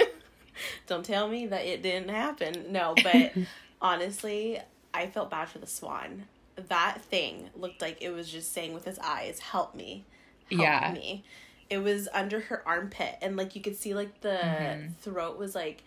Don't 0.87 1.05
tell 1.05 1.29
me 1.29 1.47
that 1.47 1.65
it 1.65 1.83
didn't 1.83 2.11
happen. 2.11 2.67
No, 2.71 2.95
but 3.03 3.33
honestly, 3.81 4.61
I 4.95 5.07
felt 5.07 5.31
bad 5.31 5.49
for 5.49 5.59
the 5.59 5.67
swan. 5.67 6.27
That 6.57 7.01
thing 7.03 7.51
looked 7.57 7.81
like 7.81 7.99
it 8.03 8.11
was 8.11 8.29
just 8.31 8.53
saying 8.53 8.75
with 8.75 8.85
his 8.85 8.99
eyes, 8.99 9.39
"Help 9.41 9.75
me, 9.75 10.05
help 10.51 10.59
Yeah. 10.61 10.91
me." 10.93 11.25
It 11.71 11.79
was 11.79 12.09
under 12.13 12.41
her 12.41 12.63
armpit, 12.67 13.17
and 13.23 13.37
like 13.37 13.57
you 13.57 13.63
could 13.63 13.77
see, 13.77 13.95
like 13.95 14.21
the 14.21 14.29
Mhm. 14.29 14.95
throat 14.97 15.39
was 15.39 15.55
like 15.55 15.83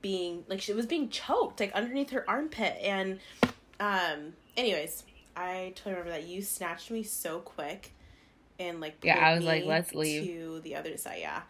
being 0.00 0.44
like 0.48 0.60
she 0.62 0.72
was 0.72 0.86
being 0.86 1.10
choked, 1.10 1.60
like 1.60 1.72
underneath 1.72 2.10
her 2.10 2.28
armpit. 2.28 2.76
And 2.82 3.20
um, 3.80 4.34
anyways, 4.56 5.04
I 5.36 5.72
totally 5.76 5.96
remember 5.96 6.10
that 6.18 6.24
you 6.26 6.40
snatched 6.42 6.90
me 6.90 7.02
so 7.02 7.40
quick, 7.40 7.92
and 8.58 8.80
like 8.80 8.96
Yeah, 9.02 9.18
I 9.18 9.34
was 9.34 9.44
like, 9.44 9.64
"Let's 9.66 9.94
leave." 9.94 10.24
to 10.24 10.60
the 10.60 10.74
other 10.76 10.96
side. 10.96 11.18
Yeah. 11.20 11.42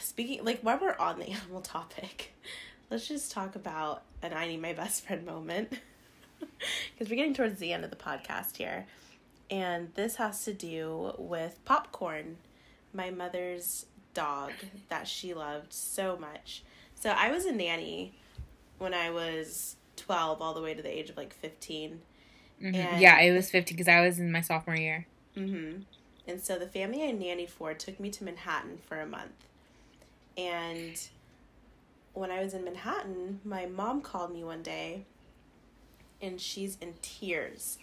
Speaking 0.00 0.44
like 0.44 0.60
while 0.60 0.78
we're 0.80 0.96
on 0.96 1.18
the 1.18 1.26
animal 1.32 1.60
topic, 1.62 2.32
let's 2.90 3.08
just 3.08 3.32
talk 3.32 3.56
about 3.56 4.02
an 4.22 4.32
I 4.32 4.46
need 4.46 4.62
my 4.62 4.72
best 4.72 5.04
friend 5.04 5.26
moment. 5.26 5.72
Because 6.92 7.10
we're 7.10 7.16
getting 7.16 7.34
towards 7.34 7.58
the 7.58 7.72
end 7.72 7.84
of 7.84 7.90
the 7.90 7.96
podcast 7.96 8.56
here. 8.56 8.86
And 9.50 9.92
this 9.94 10.16
has 10.16 10.44
to 10.44 10.52
do 10.52 11.14
with 11.18 11.58
popcorn, 11.64 12.36
my 12.92 13.10
mother's 13.10 13.86
dog 14.14 14.52
that 14.88 15.08
she 15.08 15.34
loved 15.34 15.72
so 15.72 16.16
much. 16.16 16.62
So 16.94 17.10
I 17.10 17.30
was 17.30 17.44
a 17.44 17.52
nanny 17.52 18.14
when 18.78 18.94
I 18.94 19.10
was 19.10 19.76
12 19.96 20.40
all 20.40 20.54
the 20.54 20.62
way 20.62 20.74
to 20.74 20.82
the 20.82 20.96
age 20.96 21.10
of 21.10 21.16
like 21.16 21.34
15. 21.34 22.00
Mhm. 22.60 23.00
Yeah, 23.00 23.20
it 23.20 23.32
was 23.32 23.50
15 23.50 23.76
because 23.76 23.88
I 23.88 24.00
was 24.00 24.18
in 24.18 24.30
my 24.30 24.40
sophomore 24.40 24.76
year. 24.76 25.06
Mm-hmm. 25.36 25.82
And 26.28 26.40
so 26.40 26.58
the 26.58 26.66
family 26.66 27.02
I 27.02 27.12
nannied 27.12 27.50
for 27.50 27.74
took 27.74 27.98
me 27.98 28.10
to 28.10 28.24
Manhattan 28.24 28.78
for 28.86 29.00
a 29.00 29.06
month. 29.06 29.46
And 30.36 31.00
when 32.14 32.30
I 32.30 32.42
was 32.42 32.54
in 32.54 32.64
Manhattan, 32.64 33.40
my 33.44 33.66
mom 33.66 34.00
called 34.02 34.32
me 34.32 34.44
one 34.44 34.62
day 34.62 35.04
and 36.22 36.40
she's 36.40 36.78
in 36.80 36.94
tears. 37.02 37.78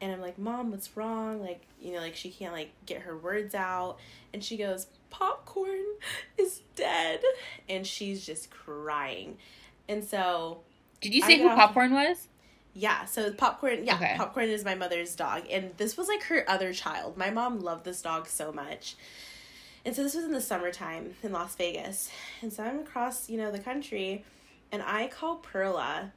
And 0.00 0.12
I'm 0.12 0.20
like, 0.20 0.38
Mom, 0.38 0.70
what's 0.70 0.96
wrong? 0.96 1.40
Like, 1.40 1.62
you 1.80 1.92
know, 1.92 2.00
like 2.00 2.16
she 2.16 2.30
can't 2.30 2.52
like 2.52 2.70
get 2.86 3.02
her 3.02 3.16
words 3.16 3.54
out. 3.54 3.96
And 4.32 4.44
she 4.44 4.56
goes, 4.56 4.86
Popcorn 5.10 5.84
is 6.36 6.60
dead. 6.76 7.20
And 7.68 7.86
she's 7.86 8.26
just 8.26 8.50
crying. 8.50 9.38
And 9.88 10.04
so 10.04 10.60
Did 11.00 11.14
you 11.14 11.22
say 11.22 11.38
who 11.38 11.48
off, 11.48 11.56
popcorn 11.56 11.92
was? 11.92 12.28
Yeah, 12.74 13.06
so 13.06 13.32
popcorn 13.32 13.84
yeah, 13.84 13.96
okay. 13.96 14.14
popcorn 14.16 14.48
is 14.48 14.64
my 14.64 14.74
mother's 14.74 15.16
dog. 15.16 15.44
And 15.50 15.72
this 15.78 15.96
was 15.96 16.06
like 16.08 16.24
her 16.24 16.44
other 16.48 16.72
child. 16.72 17.16
My 17.16 17.30
mom 17.30 17.60
loved 17.60 17.84
this 17.84 18.02
dog 18.02 18.28
so 18.28 18.52
much. 18.52 18.96
And 19.84 19.96
so 19.96 20.02
this 20.02 20.14
was 20.14 20.24
in 20.24 20.32
the 20.32 20.40
summertime 20.40 21.14
in 21.22 21.32
Las 21.32 21.54
Vegas. 21.56 22.10
And 22.42 22.52
so 22.52 22.62
I'm 22.62 22.80
across, 22.80 23.30
you 23.30 23.38
know, 23.38 23.50
the 23.50 23.58
country 23.58 24.24
and 24.70 24.82
I 24.82 25.08
call 25.08 25.36
Perla 25.36 26.12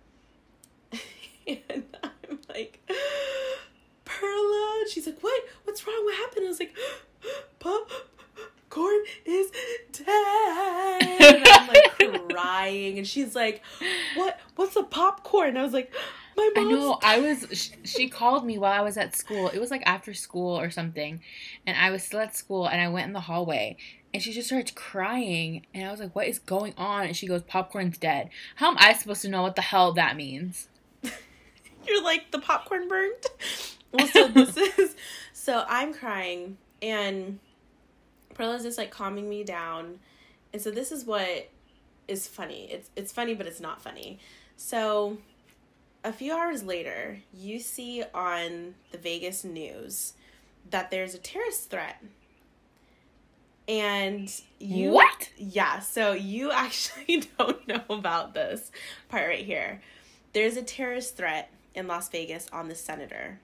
and 1.70 1.84
I'm 2.04 2.40
like 2.50 2.80
Perla. 4.06 4.86
She's 4.92 5.06
like, 5.06 5.20
What? 5.22 5.44
What's 5.64 5.86
wrong? 5.86 6.04
What 6.04 6.16
happened? 6.16 6.46
I 6.46 6.50
was 6.50 6.60
like, 6.60 6.76
Popcorn 7.60 9.04
is 9.26 9.52
dead. 9.92 11.22
And 11.22 11.48
I'm 11.48 11.68
like 11.68 12.30
crying. 12.30 12.98
And 12.98 13.08
she's 13.08 13.36
like, 13.36 13.62
What 14.16 14.40
what's 14.56 14.76
a 14.76 14.84
popcorn? 14.84 15.58
I 15.58 15.64
was 15.64 15.74
like, 15.74 15.94
my 16.36 16.52
I 16.56 16.64
know. 16.64 17.00
I 17.04 17.20
was. 17.20 17.72
She 17.84 18.08
called 18.08 18.46
me 18.46 18.58
while 18.58 18.72
I 18.72 18.82
was 18.82 18.98
at 18.98 19.16
school. 19.16 19.50
It 19.50 19.60
was 19.60 19.72
like 19.72 19.84
after 19.86 20.14
school 20.14 20.58
or 20.58 20.70
something, 20.70 21.22
and 21.66 21.78
I 21.78 21.90
was 21.92 22.04
still 22.04 22.20
at 22.20 22.36
school. 22.36 22.68
And 22.68 22.80
I 22.80 22.88
went 22.88 23.08
in 23.08 23.14
the 23.14 23.22
hallway, 23.22 23.78
and 24.14 24.22
she 24.22 24.32
just 24.32 24.48
starts 24.48 24.72
crying. 24.72 25.66
And 25.74 25.86
I 25.86 25.92
was 25.92 26.00
like, 26.00 26.16
"What 26.16 26.28
is 26.28 26.40
going 26.40 26.74
on?" 26.78 27.06
And 27.06 27.16
she 27.16 27.28
goes, 27.28 27.42
"Popcorn's 27.44 27.98
dead." 27.98 28.30
How 28.56 28.70
am 28.70 28.78
I 28.80 28.94
supposed 28.94 29.22
to 29.24 29.30
know 29.30 29.42
what 29.42 29.56
the 29.56 29.62
hell 29.62 29.94
that 29.94 30.16
means? 30.16 30.68
You're 31.88 32.04
like 32.04 32.32
the 32.32 32.40
popcorn 32.40 32.88
burned. 32.88 33.14
Well, 33.94 34.08
so 34.08 34.30
this 34.30 34.56
is. 34.78 34.96
So 35.34 35.66
I'm 35.68 35.94
crying, 35.94 36.58
and 36.82 37.40
Perla's 38.34 38.64
just 38.64 38.78
like 38.78 38.90
calming 38.90 39.28
me 39.28 39.44
down, 39.44 40.00
and 40.54 40.62
so 40.62 40.72
this 40.72 40.94
is 40.94 41.04
what 41.04 41.50
is 42.08 42.26
funny. 42.26 42.70
It's 42.72 42.90
it's 42.96 43.12
funny, 43.12 43.36
but 43.36 43.48
it's 43.48 43.60
not 43.60 43.82
funny. 43.82 44.20
So 44.56 45.18
a 46.06 46.14
few 46.14 46.34
hours 46.34 46.64
later, 46.64 47.20
you 47.34 47.60
see 47.60 48.04
on 48.14 48.76
the 48.94 48.98
Vegas 48.98 49.44
news 49.44 50.14
that 50.70 50.90
there's 50.90 51.14
a 51.14 51.18
terrorist 51.18 51.70
threat. 51.70 52.02
And 53.68 54.34
you 54.60 54.92
What? 54.92 55.30
Yeah, 55.38 55.80
so 55.80 56.14
you 56.14 56.52
actually 56.52 57.24
don't 57.38 57.68
know 57.68 57.84
about 57.90 58.34
this 58.34 58.72
part 59.10 59.28
right 59.28 59.46
here. 59.46 59.82
There's 60.34 60.58
a 60.58 60.64
terrorist 60.64 61.18
threat 61.18 61.52
in 61.76 61.88
Las 61.88 62.10
Vegas 62.10 62.48
on 62.52 62.68
the 62.68 62.76
senator. 62.76 63.40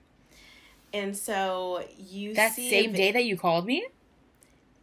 And 0.94 1.16
so 1.16 1.84
you 1.98 2.34
That 2.34 2.54
same 2.54 2.94
day 2.94 3.12
that 3.12 3.26
you 3.26 3.38
called 3.38 3.66
me? 3.66 3.88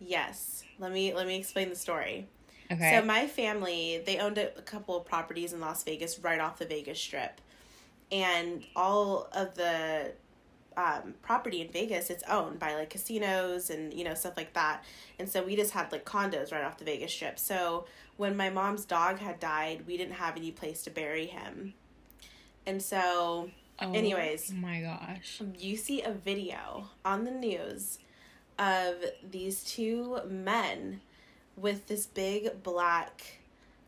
Yes. 0.01 0.65
Let 0.79 0.93
me 0.93 1.15
let 1.15 1.27
me 1.27 1.37
explain 1.37 1.71
the 1.71 1.77
story. 1.77 2.27
Okay. 2.71 2.99
So 2.99 3.05
my 3.05 3.27
family, 3.27 4.03
they 4.05 4.19
owned 4.19 4.39
a, 4.39 4.57
a 4.59 4.63
couple 4.63 4.97
of 4.97 5.05
properties 5.05 5.53
in 5.53 5.61
Las 5.61 5.85
Vegas 5.85 6.19
right 6.19 6.41
off 6.41 6.59
the 6.59 6.67
Vegas 6.67 6.99
Strip 6.99 7.41
and 8.11 8.65
all 8.77 9.29
of 9.33 9.55
the 9.55 10.13
um, 10.77 11.15
property 11.23 11.61
in 11.61 11.69
Vegas, 11.69 12.11
it's 12.11 12.25
owned 12.29 12.59
by 12.59 12.75
like 12.75 12.91
casinos 12.91 13.71
and 13.71 13.95
you 13.95 14.05
know 14.05 14.15
stuff 14.15 14.37
like 14.37 14.53
that. 14.55 14.85
And 15.19 15.29
so 15.29 15.43
we 15.43 15.57
just 15.57 15.73
had 15.73 15.91
like 15.93 16.05
condos 16.05 16.53
right 16.53 16.65
off 16.65 16.79
the 16.79 16.85
Vegas 16.85 17.13
Strip. 17.13 17.39
So 17.39 17.87
when 18.17 18.37
my 18.37 18.51
mom's 18.51 18.85
dog 18.85 19.19
had 19.19 19.41
died, 19.41 19.85
we 19.87 19.97
didn't 19.97 20.15
have 20.15 20.37
any 20.37 20.51
place 20.51 20.83
to 20.85 20.91
bury 20.91 21.27
him. 21.27 21.75
And 22.67 22.83
so, 22.83 23.51
oh, 23.81 23.93
anyways, 23.93 24.53
oh 24.55 24.61
my 24.61 24.81
gosh, 24.81 25.41
you 25.59 25.77
see 25.77 26.03
a 26.03 26.13
video 26.13 26.89
on 27.05 27.25
the 27.25 27.31
news 27.31 27.99
of 28.59 28.97
these 29.29 29.65
two 29.65 30.21
men 30.29 31.01
with 31.57 31.87
this 31.87 32.07
big 32.07 32.63
black 32.63 33.39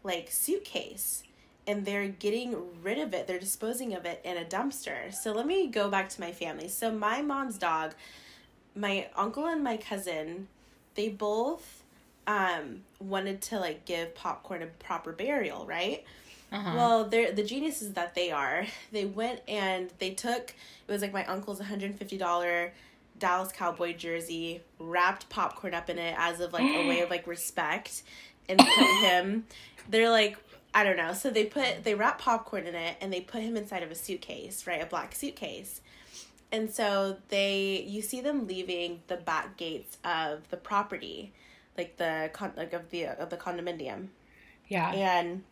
like 0.02 0.30
suitcase 0.30 1.22
and 1.66 1.84
they're 1.84 2.08
getting 2.08 2.56
rid 2.82 2.98
of 2.98 3.12
it. 3.12 3.26
They're 3.26 3.40
disposing 3.40 3.94
of 3.94 4.04
it 4.04 4.20
in 4.24 4.36
a 4.36 4.44
dumpster. 4.44 5.12
So 5.12 5.32
let 5.32 5.46
me 5.46 5.66
go 5.66 5.90
back 5.90 6.08
to 6.10 6.20
my 6.20 6.30
family. 6.32 6.68
So 6.68 6.92
my 6.92 7.22
mom's 7.22 7.58
dog, 7.58 7.94
my 8.74 9.08
uncle 9.16 9.46
and 9.46 9.64
my 9.64 9.76
cousin, 9.76 10.48
they 10.94 11.08
both 11.08 11.82
um 12.28 12.82
wanted 12.98 13.40
to 13.40 13.58
like 13.60 13.84
give 13.84 14.14
popcorn 14.14 14.62
a 14.62 14.66
proper 14.66 15.12
burial, 15.12 15.66
right? 15.66 16.04
Uh-huh. 16.52 16.72
Well, 16.76 17.04
they're 17.04 17.32
the 17.32 17.42
geniuses 17.42 17.94
that 17.94 18.14
they 18.14 18.30
are. 18.30 18.66
They 18.92 19.04
went 19.04 19.40
and 19.48 19.90
they 19.98 20.10
took 20.10 20.54
it 20.86 20.92
was 20.92 21.02
like 21.02 21.12
my 21.12 21.24
uncle's 21.26 21.60
$150 21.60 22.70
Dallas 23.18 23.52
Cowboy 23.52 23.94
jersey, 23.96 24.60
wrapped 24.78 25.28
popcorn 25.28 25.74
up 25.74 25.90
in 25.90 25.98
it 25.98 26.14
as 26.18 26.40
of 26.40 26.52
like 26.52 26.62
a 26.62 26.86
way 26.86 27.00
of 27.00 27.10
like 27.10 27.26
respect 27.26 28.02
and 28.48 28.58
put 28.58 28.68
him 29.00 29.44
they're 29.88 30.10
like 30.10 30.36
I 30.74 30.84
don't 30.84 30.98
know. 30.98 31.14
So 31.14 31.30
they 31.30 31.46
put 31.46 31.84
they 31.84 31.94
wrap 31.94 32.18
popcorn 32.18 32.66
in 32.66 32.74
it 32.74 32.98
and 33.00 33.10
they 33.10 33.22
put 33.22 33.40
him 33.40 33.56
inside 33.56 33.82
of 33.82 33.90
a 33.90 33.94
suitcase, 33.94 34.66
right? 34.66 34.82
A 34.82 34.86
black 34.86 35.14
suitcase. 35.14 35.80
And 36.52 36.70
so 36.70 37.16
they 37.28 37.82
you 37.88 38.02
see 38.02 38.20
them 38.20 38.46
leaving 38.46 39.00
the 39.06 39.16
back 39.16 39.56
gates 39.56 39.96
of 40.04 40.48
the 40.50 40.58
property, 40.58 41.32
like 41.78 41.96
the 41.96 42.30
con 42.34 42.52
like 42.56 42.74
of 42.74 42.90
the 42.90 43.06
of 43.06 43.30
the 43.30 43.38
condominium. 43.38 44.08
Yeah. 44.68 44.92
And 44.92 45.44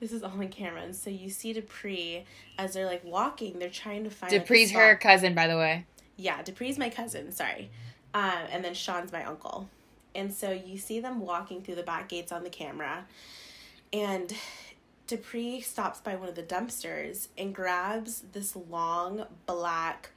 this 0.00 0.12
is 0.12 0.22
all 0.22 0.30
on 0.30 0.48
camera. 0.48 0.82
And 0.82 0.94
so 0.94 1.10
you 1.10 1.30
see 1.30 1.52
Dupree 1.52 2.24
as 2.58 2.74
they're 2.74 2.86
like 2.86 3.04
walking, 3.04 3.58
they're 3.58 3.70
trying 3.70 4.04
to 4.04 4.10
find 4.10 4.32
Dupree's 4.32 4.72
like, 4.72 4.82
her 4.82 4.96
cousin, 4.96 5.34
by 5.34 5.46
the 5.46 5.56
way. 5.56 5.86
Yeah, 6.16 6.42
Dupree's 6.42 6.78
my 6.78 6.90
cousin, 6.90 7.32
sorry. 7.32 7.70
Um, 8.14 8.46
and 8.50 8.64
then 8.64 8.74
Sean's 8.74 9.12
my 9.12 9.24
uncle. 9.24 9.68
And 10.14 10.32
so 10.32 10.50
you 10.50 10.78
see 10.78 11.00
them 11.00 11.20
walking 11.20 11.62
through 11.62 11.74
the 11.74 11.82
back 11.82 12.08
gates 12.08 12.32
on 12.32 12.42
the 12.42 12.50
camera. 12.50 13.06
And 13.92 14.32
Dupree 15.06 15.60
stops 15.60 16.00
by 16.00 16.16
one 16.16 16.28
of 16.28 16.34
the 16.34 16.42
dumpsters 16.42 17.28
and 17.36 17.54
grabs 17.54 18.22
this 18.32 18.56
long 18.56 19.26
black 19.46 20.10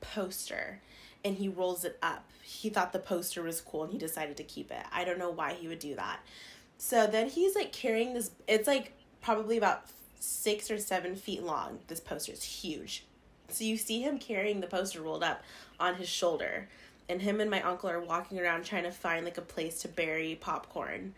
poster 0.00 0.80
and 1.24 1.36
he 1.36 1.48
rolls 1.48 1.84
it 1.84 1.98
up. 2.02 2.30
He 2.42 2.68
thought 2.68 2.92
the 2.92 2.98
poster 2.98 3.42
was 3.42 3.60
cool 3.60 3.84
and 3.84 3.92
he 3.92 3.98
decided 3.98 4.36
to 4.36 4.44
keep 4.44 4.70
it. 4.70 4.84
I 4.92 5.04
don't 5.04 5.18
know 5.18 5.30
why 5.30 5.54
he 5.54 5.66
would 5.66 5.78
do 5.78 5.94
that. 5.94 6.20
So 6.76 7.06
then 7.06 7.28
he's 7.28 7.54
like 7.54 7.72
carrying 7.72 8.12
this, 8.12 8.30
it's 8.46 8.68
like 8.68 8.92
probably 9.24 9.56
about 9.56 9.86
six 10.20 10.70
or 10.70 10.78
seven 10.78 11.16
feet 11.16 11.42
long. 11.42 11.78
This 11.88 12.00
poster 12.00 12.32
is 12.32 12.42
huge. 12.42 13.04
So 13.48 13.64
you 13.64 13.76
see 13.76 14.02
him 14.02 14.18
carrying 14.18 14.60
the 14.60 14.66
poster 14.66 15.00
rolled 15.00 15.24
up 15.24 15.42
on 15.80 15.94
his 15.94 16.08
shoulder 16.08 16.68
and 17.08 17.20
him 17.20 17.40
and 17.40 17.50
my 17.50 17.62
uncle 17.62 17.88
are 17.90 18.00
walking 18.00 18.38
around 18.38 18.64
trying 18.64 18.84
to 18.84 18.90
find 18.90 19.24
like 19.24 19.38
a 19.38 19.42
place 19.42 19.80
to 19.82 19.88
bury 19.88 20.36
popcorn. 20.40 21.14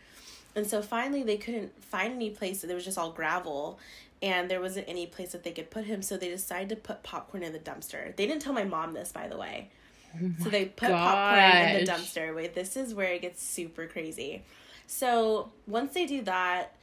And 0.55 0.67
so 0.67 0.83
finally 0.83 1.23
they 1.23 1.37
couldn't 1.37 1.85
find 1.85 2.15
any 2.15 2.31
place. 2.31 2.61
That 2.61 2.69
there 2.69 2.77
was 2.77 2.85
just 2.85 2.99
all 2.99 3.11
gravel 3.11 3.79
and 4.23 4.51
there 4.51 4.61
wasn't 4.61 4.89
any 4.89 5.07
place 5.07 5.33
that 5.33 5.45
they 5.45 5.53
could 5.53 5.71
put 5.71 5.85
him. 5.85 6.03
So 6.03 6.17
they 6.17 6.29
decided 6.29 6.69
to 6.71 6.77
put 6.77 7.03
popcorn 7.03 7.43
in 7.43 7.53
the 7.53 7.59
dumpster. 7.59 8.15
They 8.17 8.27
didn't 8.27 8.43
tell 8.43 8.53
my 8.53 8.65
mom 8.65 8.95
this, 8.95 9.13
by 9.13 9.29
the 9.29 9.37
way. 9.37 9.71
Oh 10.15 10.31
so 10.45 10.49
they 10.49 10.67
put 10.67 10.89
gosh. 10.89 11.01
popcorn 11.01 11.77
in 11.77 11.85
the 11.85 11.91
dumpster. 11.91 12.35
Wait, 12.35 12.55
this 12.55 12.77
is 12.77 12.95
where 12.95 13.13
it 13.13 13.23
gets 13.23 13.43
super 13.43 13.87
crazy. 13.87 14.45
So 14.87 15.51
once 15.67 15.93
they 15.95 16.07
do 16.07 16.23
that, 16.23 16.76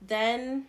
then 0.00 0.66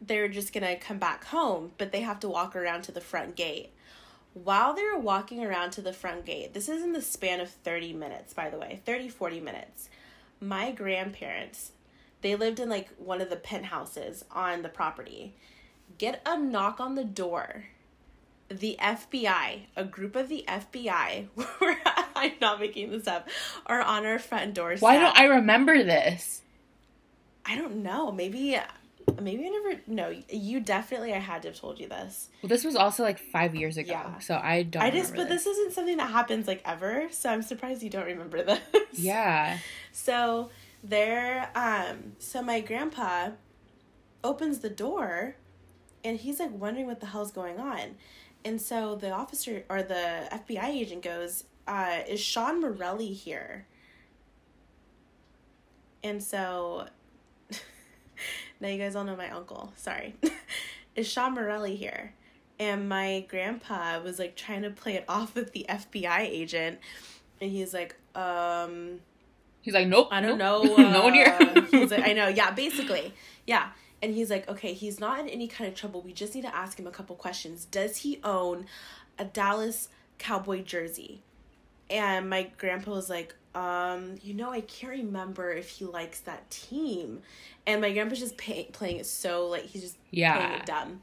they're 0.00 0.28
just 0.28 0.52
gonna 0.52 0.76
come 0.76 0.98
back 0.98 1.24
home, 1.26 1.72
but 1.78 1.92
they 1.92 2.02
have 2.02 2.20
to 2.20 2.28
walk 2.28 2.54
around 2.54 2.82
to 2.82 2.92
the 2.92 3.00
front 3.00 3.36
gate 3.36 3.72
while 4.44 4.74
they 4.74 4.84
were 4.84 4.98
walking 4.98 5.42
around 5.42 5.70
to 5.70 5.80
the 5.80 5.94
front 5.94 6.26
gate, 6.26 6.52
this 6.52 6.68
is 6.68 6.82
in 6.82 6.92
the 6.92 7.00
span 7.00 7.40
of 7.40 7.48
30 7.48 7.94
minutes, 7.94 8.34
by 8.34 8.50
the 8.50 8.58
way, 8.58 8.80
30, 8.84 9.08
40 9.08 9.40
minutes. 9.40 9.88
My 10.40 10.72
grandparents, 10.72 11.72
they 12.20 12.36
lived 12.36 12.60
in 12.60 12.68
like 12.68 12.90
one 12.98 13.22
of 13.22 13.30
the 13.30 13.36
penthouses 13.36 14.26
on 14.30 14.60
the 14.60 14.68
property, 14.68 15.34
get 15.96 16.20
a 16.26 16.38
knock 16.38 16.80
on 16.80 16.96
the 16.96 17.04
door. 17.04 17.64
The 18.48 18.76
FBI, 18.78 19.62
a 19.74 19.84
group 19.84 20.14
of 20.14 20.28
the 20.28 20.44
FBI, 20.46 21.28
I'm 22.14 22.32
not 22.38 22.60
making 22.60 22.90
this 22.90 23.06
up, 23.06 23.28
are 23.64 23.80
on 23.80 24.04
our 24.04 24.18
front 24.18 24.52
doorstep. 24.52 24.82
Why 24.82 24.98
don't 24.98 25.18
I 25.18 25.24
remember 25.24 25.82
this? 25.82 26.42
I 27.46 27.56
don't 27.56 27.82
know. 27.82 28.10
Maybe 28.10 28.58
maybe 29.20 29.46
I 29.46 29.48
never. 29.48 29.80
No, 29.86 30.14
you 30.28 30.60
definitely. 30.60 31.12
I 31.12 31.18
had 31.18 31.42
to 31.42 31.48
have 31.48 31.58
told 31.58 31.78
you 31.78 31.88
this. 31.88 32.28
Well, 32.42 32.48
this 32.48 32.64
was 32.64 32.76
also 32.76 33.02
like 33.02 33.18
five 33.18 33.54
years 33.54 33.76
ago, 33.76 33.92
yeah. 33.92 34.18
so 34.18 34.40
I 34.42 34.62
don't. 34.62 34.82
I 34.82 34.90
just, 34.90 35.14
but 35.14 35.28
this. 35.28 35.44
this 35.44 35.56
isn't 35.58 35.72
something 35.72 35.96
that 35.96 36.10
happens 36.10 36.46
like 36.46 36.62
ever. 36.64 37.08
So 37.10 37.30
I'm 37.30 37.42
surprised 37.42 37.82
you 37.82 37.90
don't 37.90 38.06
remember 38.06 38.42
this. 38.42 38.60
Yeah. 38.98 39.58
So 39.92 40.48
there, 40.82 41.50
um, 41.54 42.12
so 42.18 42.40
my 42.40 42.60
grandpa 42.60 43.30
opens 44.24 44.60
the 44.60 44.70
door, 44.70 45.36
and 46.02 46.18
he's 46.18 46.40
like 46.40 46.50
wondering 46.50 46.86
what 46.86 47.00
the 47.00 47.06
hell's 47.06 47.30
going 47.30 47.58
on, 47.58 47.96
and 48.42 48.60
so 48.60 48.94
the 48.94 49.10
officer 49.10 49.64
or 49.68 49.82
the 49.82 50.28
FBI 50.32 50.64
agent 50.64 51.02
goes, 51.02 51.44
uh, 51.66 51.98
"Is 52.08 52.20
Sean 52.20 52.60
Morelli 52.60 53.12
here?" 53.12 53.66
And 56.02 56.22
so 56.22 56.86
now 58.60 58.68
you 58.68 58.78
guys 58.78 58.96
all 58.96 59.04
know 59.04 59.16
my 59.16 59.30
uncle. 59.30 59.72
Sorry. 59.76 60.14
Is 60.94 61.06
Sean 61.06 61.34
Morelli 61.34 61.76
here? 61.76 62.14
And 62.58 62.88
my 62.88 63.26
grandpa 63.28 64.00
was 64.00 64.18
like 64.18 64.34
trying 64.34 64.62
to 64.62 64.70
play 64.70 64.94
it 64.94 65.04
off 65.08 65.34
with 65.34 65.52
the 65.52 65.66
FBI 65.68 66.20
agent. 66.20 66.78
And 67.40 67.50
he's 67.50 67.74
like, 67.74 67.96
um, 68.14 69.00
He's 69.66 69.74
like, 69.74 69.88
nope. 69.88 70.08
I 70.12 70.20
don't 70.20 70.38
nope. 70.38 70.64
know. 70.64 70.76
no 70.92 71.02
one 71.02 71.14
here. 71.14 71.36
uh, 71.40 71.60
he's 71.62 71.90
like, 71.90 72.06
I 72.06 72.12
know. 72.12 72.28
Yeah, 72.28 72.52
basically. 72.52 73.12
Yeah. 73.48 73.70
And 74.00 74.14
he's 74.14 74.30
like, 74.30 74.48
okay, 74.48 74.72
he's 74.72 75.00
not 75.00 75.18
in 75.18 75.28
any 75.28 75.48
kind 75.48 75.66
of 75.66 75.74
trouble. 75.74 76.02
We 76.02 76.12
just 76.12 76.36
need 76.36 76.42
to 76.42 76.54
ask 76.54 76.78
him 76.78 76.86
a 76.86 76.92
couple 76.92 77.16
questions. 77.16 77.64
Does 77.64 77.96
he 77.98 78.20
own 78.22 78.66
a 79.18 79.24
Dallas 79.24 79.88
Cowboy 80.18 80.62
jersey? 80.62 81.22
And 81.90 82.30
my 82.30 82.52
grandpa 82.56 82.92
was 82.92 83.10
like, 83.10 83.34
um, 83.56 84.16
you 84.22 84.34
know, 84.34 84.50
I 84.50 84.60
can't 84.60 84.92
remember 84.92 85.50
if 85.50 85.70
he 85.70 85.86
likes 85.86 86.20
that 86.20 86.50
team. 86.50 87.22
And 87.66 87.80
my 87.80 87.90
grandpa's 87.90 88.20
just 88.20 88.36
pay- 88.36 88.68
playing 88.70 88.98
it 88.98 89.06
so, 89.06 89.46
like, 89.46 89.64
he's 89.64 89.80
just 89.80 89.96
playing 90.10 90.20
yeah. 90.24 90.56
it 90.56 90.66
dumb. 90.66 91.00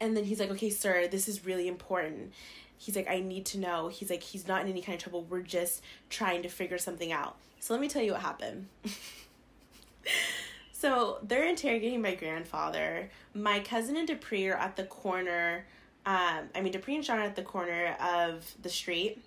And 0.00 0.16
then 0.16 0.24
he's 0.24 0.40
like, 0.40 0.50
okay, 0.52 0.70
sir, 0.70 1.06
this 1.06 1.28
is 1.28 1.44
really 1.44 1.68
important. 1.68 2.32
He's 2.78 2.96
like, 2.96 3.10
I 3.10 3.20
need 3.20 3.44
to 3.46 3.58
know. 3.58 3.88
He's 3.88 4.08
like, 4.08 4.22
he's 4.22 4.48
not 4.48 4.62
in 4.62 4.68
any 4.68 4.80
kind 4.80 4.96
of 4.96 5.02
trouble. 5.02 5.24
We're 5.28 5.42
just 5.42 5.82
trying 6.08 6.42
to 6.42 6.48
figure 6.48 6.78
something 6.78 7.12
out. 7.12 7.36
So 7.60 7.74
let 7.74 7.80
me 7.80 7.88
tell 7.88 8.02
you 8.02 8.12
what 8.12 8.22
happened. 8.22 8.68
so 10.72 11.18
they're 11.22 11.46
interrogating 11.46 12.00
my 12.00 12.14
grandfather. 12.14 13.10
My 13.34 13.60
cousin 13.60 13.98
and 13.98 14.08
Dupree 14.08 14.48
are 14.48 14.56
at 14.56 14.76
the 14.76 14.84
corner. 14.84 15.66
Um, 16.06 16.48
I 16.54 16.62
mean, 16.62 16.72
Dupree 16.72 16.96
and 16.96 17.04
Sean 17.04 17.18
are 17.18 17.24
at 17.24 17.36
the 17.36 17.42
corner 17.42 17.96
of 18.00 18.50
the 18.62 18.70
street 18.70 19.22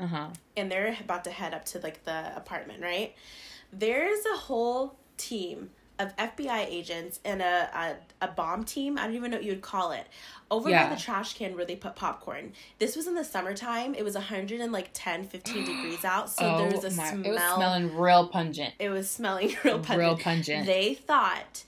Uh 0.00 0.06
huh. 0.06 0.26
and 0.56 0.70
they're 0.70 0.96
about 1.00 1.24
to 1.24 1.30
head 1.30 1.52
up 1.54 1.64
to 1.66 1.78
like 1.80 2.04
the 2.04 2.34
apartment, 2.36 2.82
right? 2.82 3.14
There's 3.72 4.24
a 4.34 4.36
whole 4.36 4.96
team 5.16 5.70
of 5.98 6.16
FBI 6.16 6.64
agents 6.66 7.20
and 7.26 7.42
a, 7.42 7.68
a, 8.20 8.24
a 8.24 8.28
bomb 8.28 8.64
team. 8.64 8.96
I 8.96 9.04
don't 9.06 9.14
even 9.14 9.30
know 9.30 9.36
what 9.36 9.44
you 9.44 9.52
would 9.52 9.60
call 9.60 9.92
it. 9.92 10.06
Over 10.50 10.70
Yeah. 10.70 10.88
by 10.88 10.94
the 10.94 11.00
trash 11.00 11.34
can 11.34 11.54
where 11.54 11.66
they 11.66 11.76
put 11.76 11.94
popcorn. 11.94 12.54
This 12.78 12.96
was 12.96 13.06
in 13.06 13.14
the 13.14 13.22
summertime. 13.22 13.94
It 13.94 14.02
was 14.02 14.14
100 14.14 14.60
and 14.62 14.72
like 14.72 14.88
10, 14.94 15.24
15 15.28 15.64
degrees 15.66 16.04
out. 16.04 16.30
So 16.30 16.56
there 16.58 16.70
was 16.74 16.84
a 16.84 16.96
my- 16.96 17.10
smell. 17.10 17.24
It 17.26 17.34
was 17.34 17.54
smelling 17.54 17.96
real 17.98 18.28
pungent. 18.28 18.74
It 18.78 18.88
was 18.88 19.10
smelling 19.10 19.48
real 19.64 19.78
pungent. 19.78 19.98
Real 19.98 20.16
pungent. 20.16 20.66
They 20.66 20.94
thought 20.94 21.64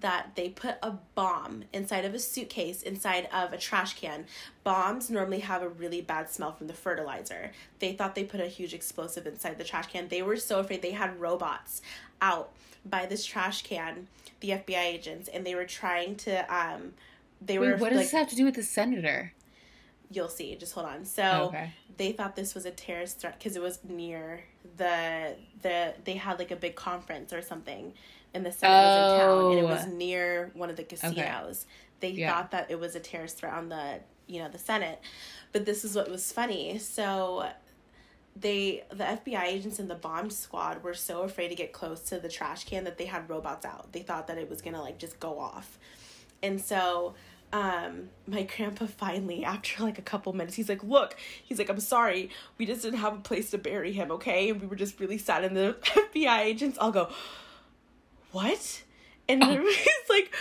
that 0.00 0.32
they 0.34 0.48
put 0.48 0.76
a 0.82 0.92
bomb 1.14 1.64
inside 1.72 2.04
of 2.04 2.14
a 2.14 2.18
suitcase 2.18 2.82
inside 2.82 3.28
of 3.32 3.52
a 3.52 3.58
trash 3.58 3.94
can. 3.98 4.26
Bombs 4.64 5.10
normally 5.10 5.40
have 5.40 5.62
a 5.62 5.68
really 5.68 6.00
bad 6.00 6.30
smell 6.30 6.52
from 6.52 6.66
the 6.66 6.72
fertilizer. 6.72 7.52
They 7.78 7.92
thought 7.92 8.14
they 8.14 8.24
put 8.24 8.40
a 8.40 8.46
huge 8.46 8.74
explosive 8.74 9.26
inside 9.26 9.58
the 9.58 9.64
trash 9.64 9.86
can. 9.86 10.08
They 10.08 10.22
were 10.22 10.36
so 10.36 10.60
afraid. 10.60 10.82
They 10.82 10.92
had 10.92 11.20
robots 11.20 11.82
out 12.20 12.52
by 12.84 13.06
this 13.06 13.24
trash 13.24 13.62
can, 13.62 14.08
the 14.40 14.50
FBI 14.50 14.84
agents, 14.84 15.28
and 15.28 15.46
they 15.46 15.54
were 15.54 15.64
trying 15.64 16.16
to 16.16 16.54
um 16.54 16.94
they 17.40 17.58
were 17.58 17.72
Wait, 17.72 17.80
what 17.80 17.88
does 17.90 17.98
like 17.98 18.06
this 18.06 18.12
have 18.12 18.30
to 18.30 18.36
do 18.36 18.44
with 18.44 18.54
the 18.54 18.62
senator? 18.62 19.32
you'll 20.10 20.28
see, 20.28 20.54
just 20.56 20.72
hold 20.72 20.86
on. 20.86 21.04
So 21.04 21.46
okay. 21.48 21.72
they 21.96 22.12
thought 22.12 22.36
this 22.36 22.54
was 22.54 22.66
a 22.66 22.70
terrorist 22.70 23.20
threat 23.20 23.38
because 23.38 23.56
it 23.56 23.62
was 23.62 23.78
near 23.88 24.44
the 24.76 25.36
the 25.62 25.94
they 26.04 26.14
had 26.14 26.38
like 26.38 26.50
a 26.50 26.56
big 26.56 26.74
conference 26.74 27.32
or 27.32 27.42
something 27.42 27.92
and 28.36 28.44
the 28.46 28.52
senate 28.52 28.84
was 28.86 28.96
in 29.12 29.18
town 29.18 29.50
and 29.50 29.58
it 29.58 29.64
was 29.64 29.86
Oh. 29.86 29.90
near 29.90 30.50
one 30.54 30.70
of 30.70 30.76
the 30.76 30.84
casinos. 30.84 31.66
They 32.00 32.10
Yeah. 32.10 32.32
thought 32.32 32.50
that 32.52 32.70
it 32.70 32.78
was 32.78 32.94
a 32.94 33.00
terrorist 33.00 33.38
threat 33.38 33.54
on 33.54 33.68
the 33.70 34.00
you 34.28 34.38
know 34.40 34.48
the 34.48 34.58
senate. 34.58 35.00
But 35.52 35.64
this 35.66 35.84
is 35.84 35.96
what 35.96 36.10
was 36.10 36.30
funny. 36.32 36.78
So 36.78 37.48
they 38.38 38.84
the 38.90 39.04
fbi 39.04 39.42
agents 39.44 39.78
and 39.78 39.88
the 39.90 39.94
bomb 39.94 40.28
squad 40.30 40.82
were 40.82 40.92
so 40.94 41.22
afraid 41.22 41.48
to 41.48 41.54
get 41.54 41.72
close 41.72 42.00
to 42.02 42.18
the 42.20 42.28
trash 42.28 42.64
can 42.64 42.84
that 42.84 42.98
they 42.98 43.06
had 43.06 43.28
robots 43.30 43.64
out. 43.64 43.92
They 43.92 44.02
thought 44.02 44.26
that 44.26 44.36
it 44.38 44.50
was 44.50 44.60
gonna 44.60 44.82
like 44.82 44.98
just 44.98 45.18
go 45.20 45.38
off. 45.40 45.78
And 46.42 46.60
so 46.60 47.14
um 47.52 48.10
my 48.26 48.42
grandpa 48.42 48.86
finally 48.98 49.44
after 49.44 49.82
like 49.84 49.98
a 49.98 50.02
couple 50.02 50.32
minutes 50.32 50.56
he's 50.56 50.68
like 50.68 50.82
look 50.82 51.16
he's 51.44 51.58
like 51.58 51.68
i'm 51.70 51.80
sorry. 51.80 52.28
We 52.58 52.66
just 52.66 52.82
didn't 52.82 52.98
have 52.98 53.14
a 53.14 53.20
place 53.20 53.50
to 53.52 53.58
bury 53.58 53.92
him 53.92 54.10
okay? 54.12 54.50
And 54.50 54.60
we 54.60 54.66
were 54.66 54.76
just 54.76 55.00
really 55.00 55.16
sad. 55.18 55.44
And 55.44 55.56
the 55.56 55.76
fbi 56.12 56.40
agents 56.40 56.76
all 56.76 56.90
go 56.92 57.08
what? 58.36 58.82
And 59.30 59.42
he's 59.42 59.86
like 60.10 60.34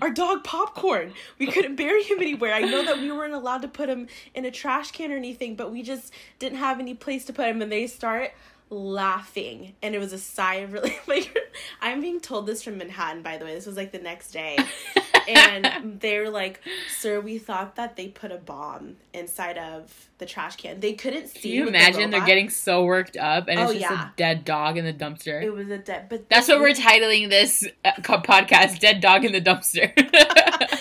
our 0.00 0.10
dog 0.10 0.44
popcorn. 0.44 1.12
We 1.38 1.46
couldn't 1.46 1.76
bury 1.76 2.02
him 2.02 2.20
anywhere. 2.20 2.54
I 2.54 2.62
know 2.62 2.82
that 2.82 3.00
we 3.00 3.12
weren't 3.12 3.34
allowed 3.34 3.60
to 3.62 3.68
put 3.68 3.90
him 3.90 4.08
in 4.34 4.46
a 4.46 4.50
trash 4.50 4.92
can 4.92 5.12
or 5.12 5.16
anything 5.16 5.54
but 5.54 5.70
we 5.70 5.82
just 5.82 6.10
didn't 6.38 6.56
have 6.56 6.80
any 6.80 6.94
place 6.94 7.26
to 7.26 7.34
put 7.34 7.46
him 7.46 7.60
and 7.60 7.70
they 7.70 7.86
start 7.86 8.32
laughing. 8.70 9.74
And 9.82 9.94
it 9.94 9.98
was 9.98 10.14
a 10.14 10.18
sigh 10.18 10.56
of 10.56 10.72
relief. 10.72 11.06
Like 11.06 11.36
i'm 11.82 12.00
being 12.00 12.20
told 12.20 12.46
this 12.46 12.62
from 12.62 12.78
manhattan 12.78 13.22
by 13.22 13.36
the 13.36 13.44
way. 13.44 13.54
This 13.54 13.66
was 13.66 13.76
like 13.76 13.92
the 13.92 13.98
next 13.98 14.30
day 14.30 14.56
and 15.28 16.00
they're 16.00 16.30
like, 16.30 16.60
"Sir, 16.98 17.20
we 17.20 17.38
thought 17.38 17.76
that 17.76 17.96
they 17.96 18.08
put 18.08 18.32
a 18.32 18.36
bomb 18.38 18.96
inside 19.12 19.58
of 19.58 20.08
the 20.18 20.26
trash 20.26 20.56
can. 20.56 20.80
They 20.80 20.94
couldn't 20.94 21.28
see." 21.28 21.40
Can 21.40 21.50
you 21.50 21.64
with 21.66 21.74
the 21.74 21.78
imagine 21.78 22.10
they're 22.10 22.24
getting 22.26 22.50
so 22.50 22.84
worked 22.84 23.16
up 23.16 23.48
and 23.48 23.60
it's 23.60 23.70
Oh, 23.70 23.72
just 23.74 23.80
yeah. 23.82 24.08
a 24.08 24.12
dead 24.16 24.44
dog 24.44 24.76
in 24.76 24.84
the 24.84 24.92
dumpster? 24.92 25.42
It 25.42 25.50
was 25.50 25.68
a 25.68 25.78
dead, 25.78 26.08
but 26.08 26.28
That's 26.28 26.48
what 26.48 26.60
we're 26.60 26.72
titling 26.74 27.28
this 27.28 27.66
uh, 27.84 27.92
podcast: 28.00 28.80
"Dead 28.80 29.00
Dog 29.00 29.24
in 29.24 29.32
the 29.32 29.40
Dumpster." 29.40 29.92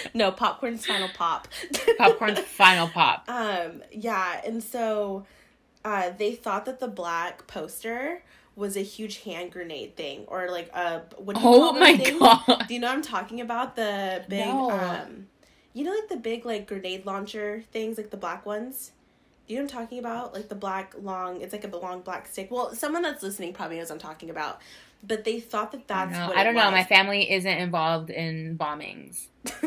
no 0.14 0.32
popcorn's 0.32 0.86
final 0.86 1.10
pop. 1.10 1.48
Popcorn's 1.98 2.40
final 2.40 2.88
pop. 2.88 3.26
Um, 3.28 3.84
yeah, 3.92 4.42
and 4.46 4.64
so 4.64 5.26
uh, 5.86 6.12
they 6.18 6.36
thought 6.36 6.66
that 6.66 6.80
the 6.80 6.88
black 6.88 7.48
poster 7.48 8.24
was 8.58 8.76
a 8.78 8.82
huge 8.82 9.22
hand 9.24 9.52
grenade 9.52 9.96
thing, 9.96 10.26
or 10.28 10.50
like 10.52 10.70
a 10.76 11.04
what 11.18 11.38
do 11.38 11.42
you 11.42 11.48
Oh 11.48 11.60
call 11.60 11.74
my 11.74 11.96
things? 11.98 12.20
god! 12.20 12.66
Do 12.68 12.74
you 12.74 12.80
know 12.82 12.88
what 12.88 12.96
I'm 12.98 13.02
talking 13.04 13.42
about? 13.42 13.76
The 13.78 14.26
big, 14.28 14.46
No. 14.46 14.72
um, 14.72 15.28
you 15.74 15.84
know, 15.86 15.92
like 15.92 16.10
the 16.10 16.18
big 16.18 16.46
like 16.46 16.68
grenade 16.68 17.06
launcher 17.06 17.64
things, 17.72 17.98
like 17.98 18.10
the 18.10 18.18
black 18.18 18.46
ones. 18.46 18.92
Do 19.48 19.54
you 19.54 19.60
know 19.60 19.66
what 19.66 19.74
I'm 19.76 19.80
talking 19.84 20.00
about? 20.00 20.34
Like 20.34 20.50
the 20.50 20.56
black 20.56 20.94
long, 21.02 21.42
it's 21.42 21.54
like 21.54 21.64
a 21.64 21.78
long 21.78 22.02
black 22.02 22.28
stick. 22.28 22.52
Well, 22.52 22.74
someone 22.76 23.02
that's 23.04 23.24
listening 23.24 23.54
probably 23.54 23.78
knows 23.78 23.90
what 23.90 23.96
I'm 23.96 24.00
talking 24.02 24.30
about. 24.30 24.60
But 25.04 25.24
they 25.24 25.40
thought 25.40 25.72
that 25.74 25.88
that's 25.88 26.12
No, 26.12 26.28
what 26.28 26.38
I 26.38 26.44
don't 26.44 26.56
know. 26.56 26.72
My 26.72 26.84
family 26.84 27.32
isn't 27.32 27.58
involved 27.60 28.10
in 28.10 28.58
bombings. 28.58 29.28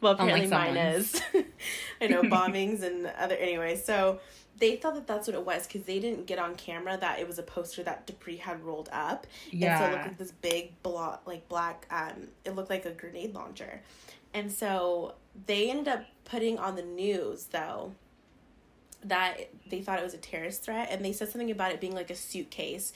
well, 0.00 0.14
Unlike 0.18 0.44
apparently 0.44 0.46
mine 0.46 0.74
someone's. 0.76 1.14
is. 1.14 1.22
I 2.00 2.06
know 2.06 2.22
bombings 2.24 2.82
and 2.82 3.06
other. 3.18 3.34
Anyway, 3.34 3.76
so 3.76 4.20
they 4.60 4.76
thought 4.76 4.94
that 4.94 5.06
that's 5.06 5.26
what 5.26 5.34
it 5.34 5.44
was 5.44 5.66
because 5.66 5.82
they 5.86 5.98
didn't 5.98 6.26
get 6.26 6.38
on 6.38 6.54
camera 6.54 6.96
that 6.98 7.18
it 7.18 7.26
was 7.26 7.38
a 7.38 7.42
poster 7.42 7.82
that 7.82 8.06
Dupree 8.06 8.36
had 8.36 8.62
rolled 8.62 8.88
up. 8.92 9.26
And 9.50 9.78
so 9.78 9.84
it 9.86 9.90
looked 9.92 10.06
like 10.06 10.18
this 10.18 10.32
big 10.32 10.82
blo- 10.82 11.18
like 11.26 11.48
black 11.48 11.86
um 11.90 12.28
it 12.44 12.54
looked 12.54 12.70
like 12.70 12.84
a 12.86 12.92
grenade 12.92 13.34
launcher. 13.34 13.80
And 14.32 14.52
so 14.52 15.14
they 15.46 15.70
ended 15.70 15.88
up 15.88 16.04
putting 16.24 16.58
on 16.58 16.76
the 16.76 16.82
news 16.82 17.44
though 17.46 17.92
that 19.02 19.48
they 19.70 19.80
thought 19.80 19.98
it 19.98 20.04
was 20.04 20.14
a 20.14 20.18
terrorist 20.18 20.62
threat 20.62 20.88
and 20.90 21.02
they 21.04 21.12
said 21.12 21.28
something 21.30 21.50
about 21.50 21.72
it 21.72 21.80
being 21.80 21.94
like 21.94 22.10
a 22.10 22.14
suitcase 22.14 22.92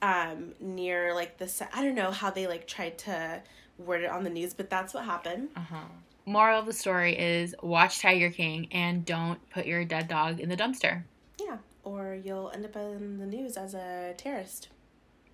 um 0.00 0.52
near 0.60 1.12
like 1.14 1.38
the 1.38 1.68
I 1.74 1.82
don't 1.84 1.96
know 1.96 2.12
how 2.12 2.30
they 2.30 2.46
like 2.46 2.66
tried 2.68 2.96
to 2.98 3.42
word 3.76 4.02
it 4.02 4.10
on 4.10 4.22
the 4.22 4.30
news 4.30 4.54
but 4.54 4.70
that's 4.70 4.94
what 4.94 5.04
happened. 5.04 5.48
Uh 5.56 5.60
huh. 5.60 5.76
Moral 6.28 6.60
of 6.60 6.66
the 6.66 6.72
story 6.72 7.18
is 7.18 7.54
watch 7.62 8.00
Tiger 8.00 8.30
King 8.30 8.68
and 8.70 9.04
don't 9.04 9.38
put 9.50 9.66
your 9.66 9.84
dead 9.84 10.08
dog 10.08 10.40
in 10.40 10.48
the 10.48 10.56
dumpster. 10.56 11.02
Yeah, 11.40 11.58
or 11.84 12.14
you'll 12.22 12.50
end 12.54 12.64
up 12.66 12.76
in 12.76 13.18
the 13.18 13.26
news 13.26 13.56
as 13.56 13.74
a 13.74 14.14
terrorist. 14.16 14.68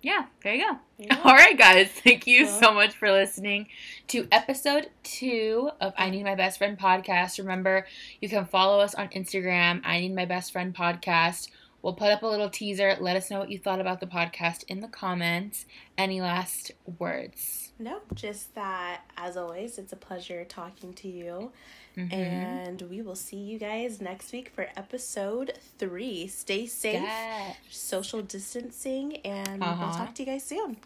Yeah, 0.01 0.25
there 0.43 0.53
you 0.53 0.63
go. 0.67 0.77
There 0.97 1.07
you 1.09 1.15
go. 1.15 1.21
All 1.29 1.35
right, 1.35 1.57
guys. 1.57 1.89
Thank 1.89 2.27
you 2.27 2.45
Well- 2.45 2.59
so 2.61 2.73
much 2.73 2.93
for 2.95 3.11
listening 3.11 3.67
to 4.09 4.27
episode 4.31 4.89
two 5.03 5.69
of 5.81 5.93
I 5.97 6.09
Need 6.11 6.23
My 6.23 6.35
Best 6.35 6.59
Friend 6.59 6.77
podcast. 6.77 7.39
Remember, 7.39 7.87
you 8.21 8.29
can 8.29 8.45
follow 8.45 8.79
us 8.79 8.93
on 8.93 9.07
Instagram, 9.09 9.81
I 9.83 9.99
Need 10.01 10.15
My 10.15 10.25
Best 10.25 10.51
Friend 10.51 10.73
podcast. 10.75 11.49
We'll 11.85 11.93
put 11.93 12.09
up 12.09 12.23
a 12.23 12.27
little 12.27 12.49
teaser. 12.49 12.97
Let 12.99 13.15
us 13.15 13.29
know 13.29 13.37
what 13.37 13.51
you 13.51 13.59
thought 13.59 13.79
about 13.79 13.99
the 13.99 14.07
podcast 14.07 14.63
in 14.67 14.81
the 14.81 14.87
comments. 14.87 15.67
Any 15.99 16.19
last 16.19 16.71
words? 16.97 17.73
No, 17.77 17.99
just 18.15 18.55
that 18.55 19.01
as 19.17 19.37
always, 19.37 19.77
it's 19.77 19.93
a 19.93 19.95
pleasure 19.95 20.43
talking 20.45 20.93
to 20.95 21.07
you. 21.07 21.51
Mhm. 21.95 22.11
And 22.11 22.81
we 22.89 23.03
will 23.03 23.13
see 23.15 23.37
you 23.37 23.59
guys 23.59 24.01
next 24.01 24.31
week 24.33 24.49
for 24.49 24.67
episode 24.75 25.59
three. 25.77 26.25
Stay 26.25 26.65
safe, 26.65 27.03
Yeah. 27.03 27.53
social 27.69 28.23
distancing, 28.23 29.17
and 29.17 29.61
we'll 29.61 29.69
Uh-huh. 29.69 29.95
talk 30.05 30.15
to 30.15 30.23
you 30.23 30.31
guys 30.31 30.43
soon. 30.43 30.77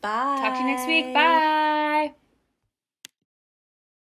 Bye. 0.00 0.36
Talk 0.38 0.54
to 0.54 0.60
you 0.60 0.66
next 0.66 0.86
week. 0.86 1.12
Bye. 1.12 2.14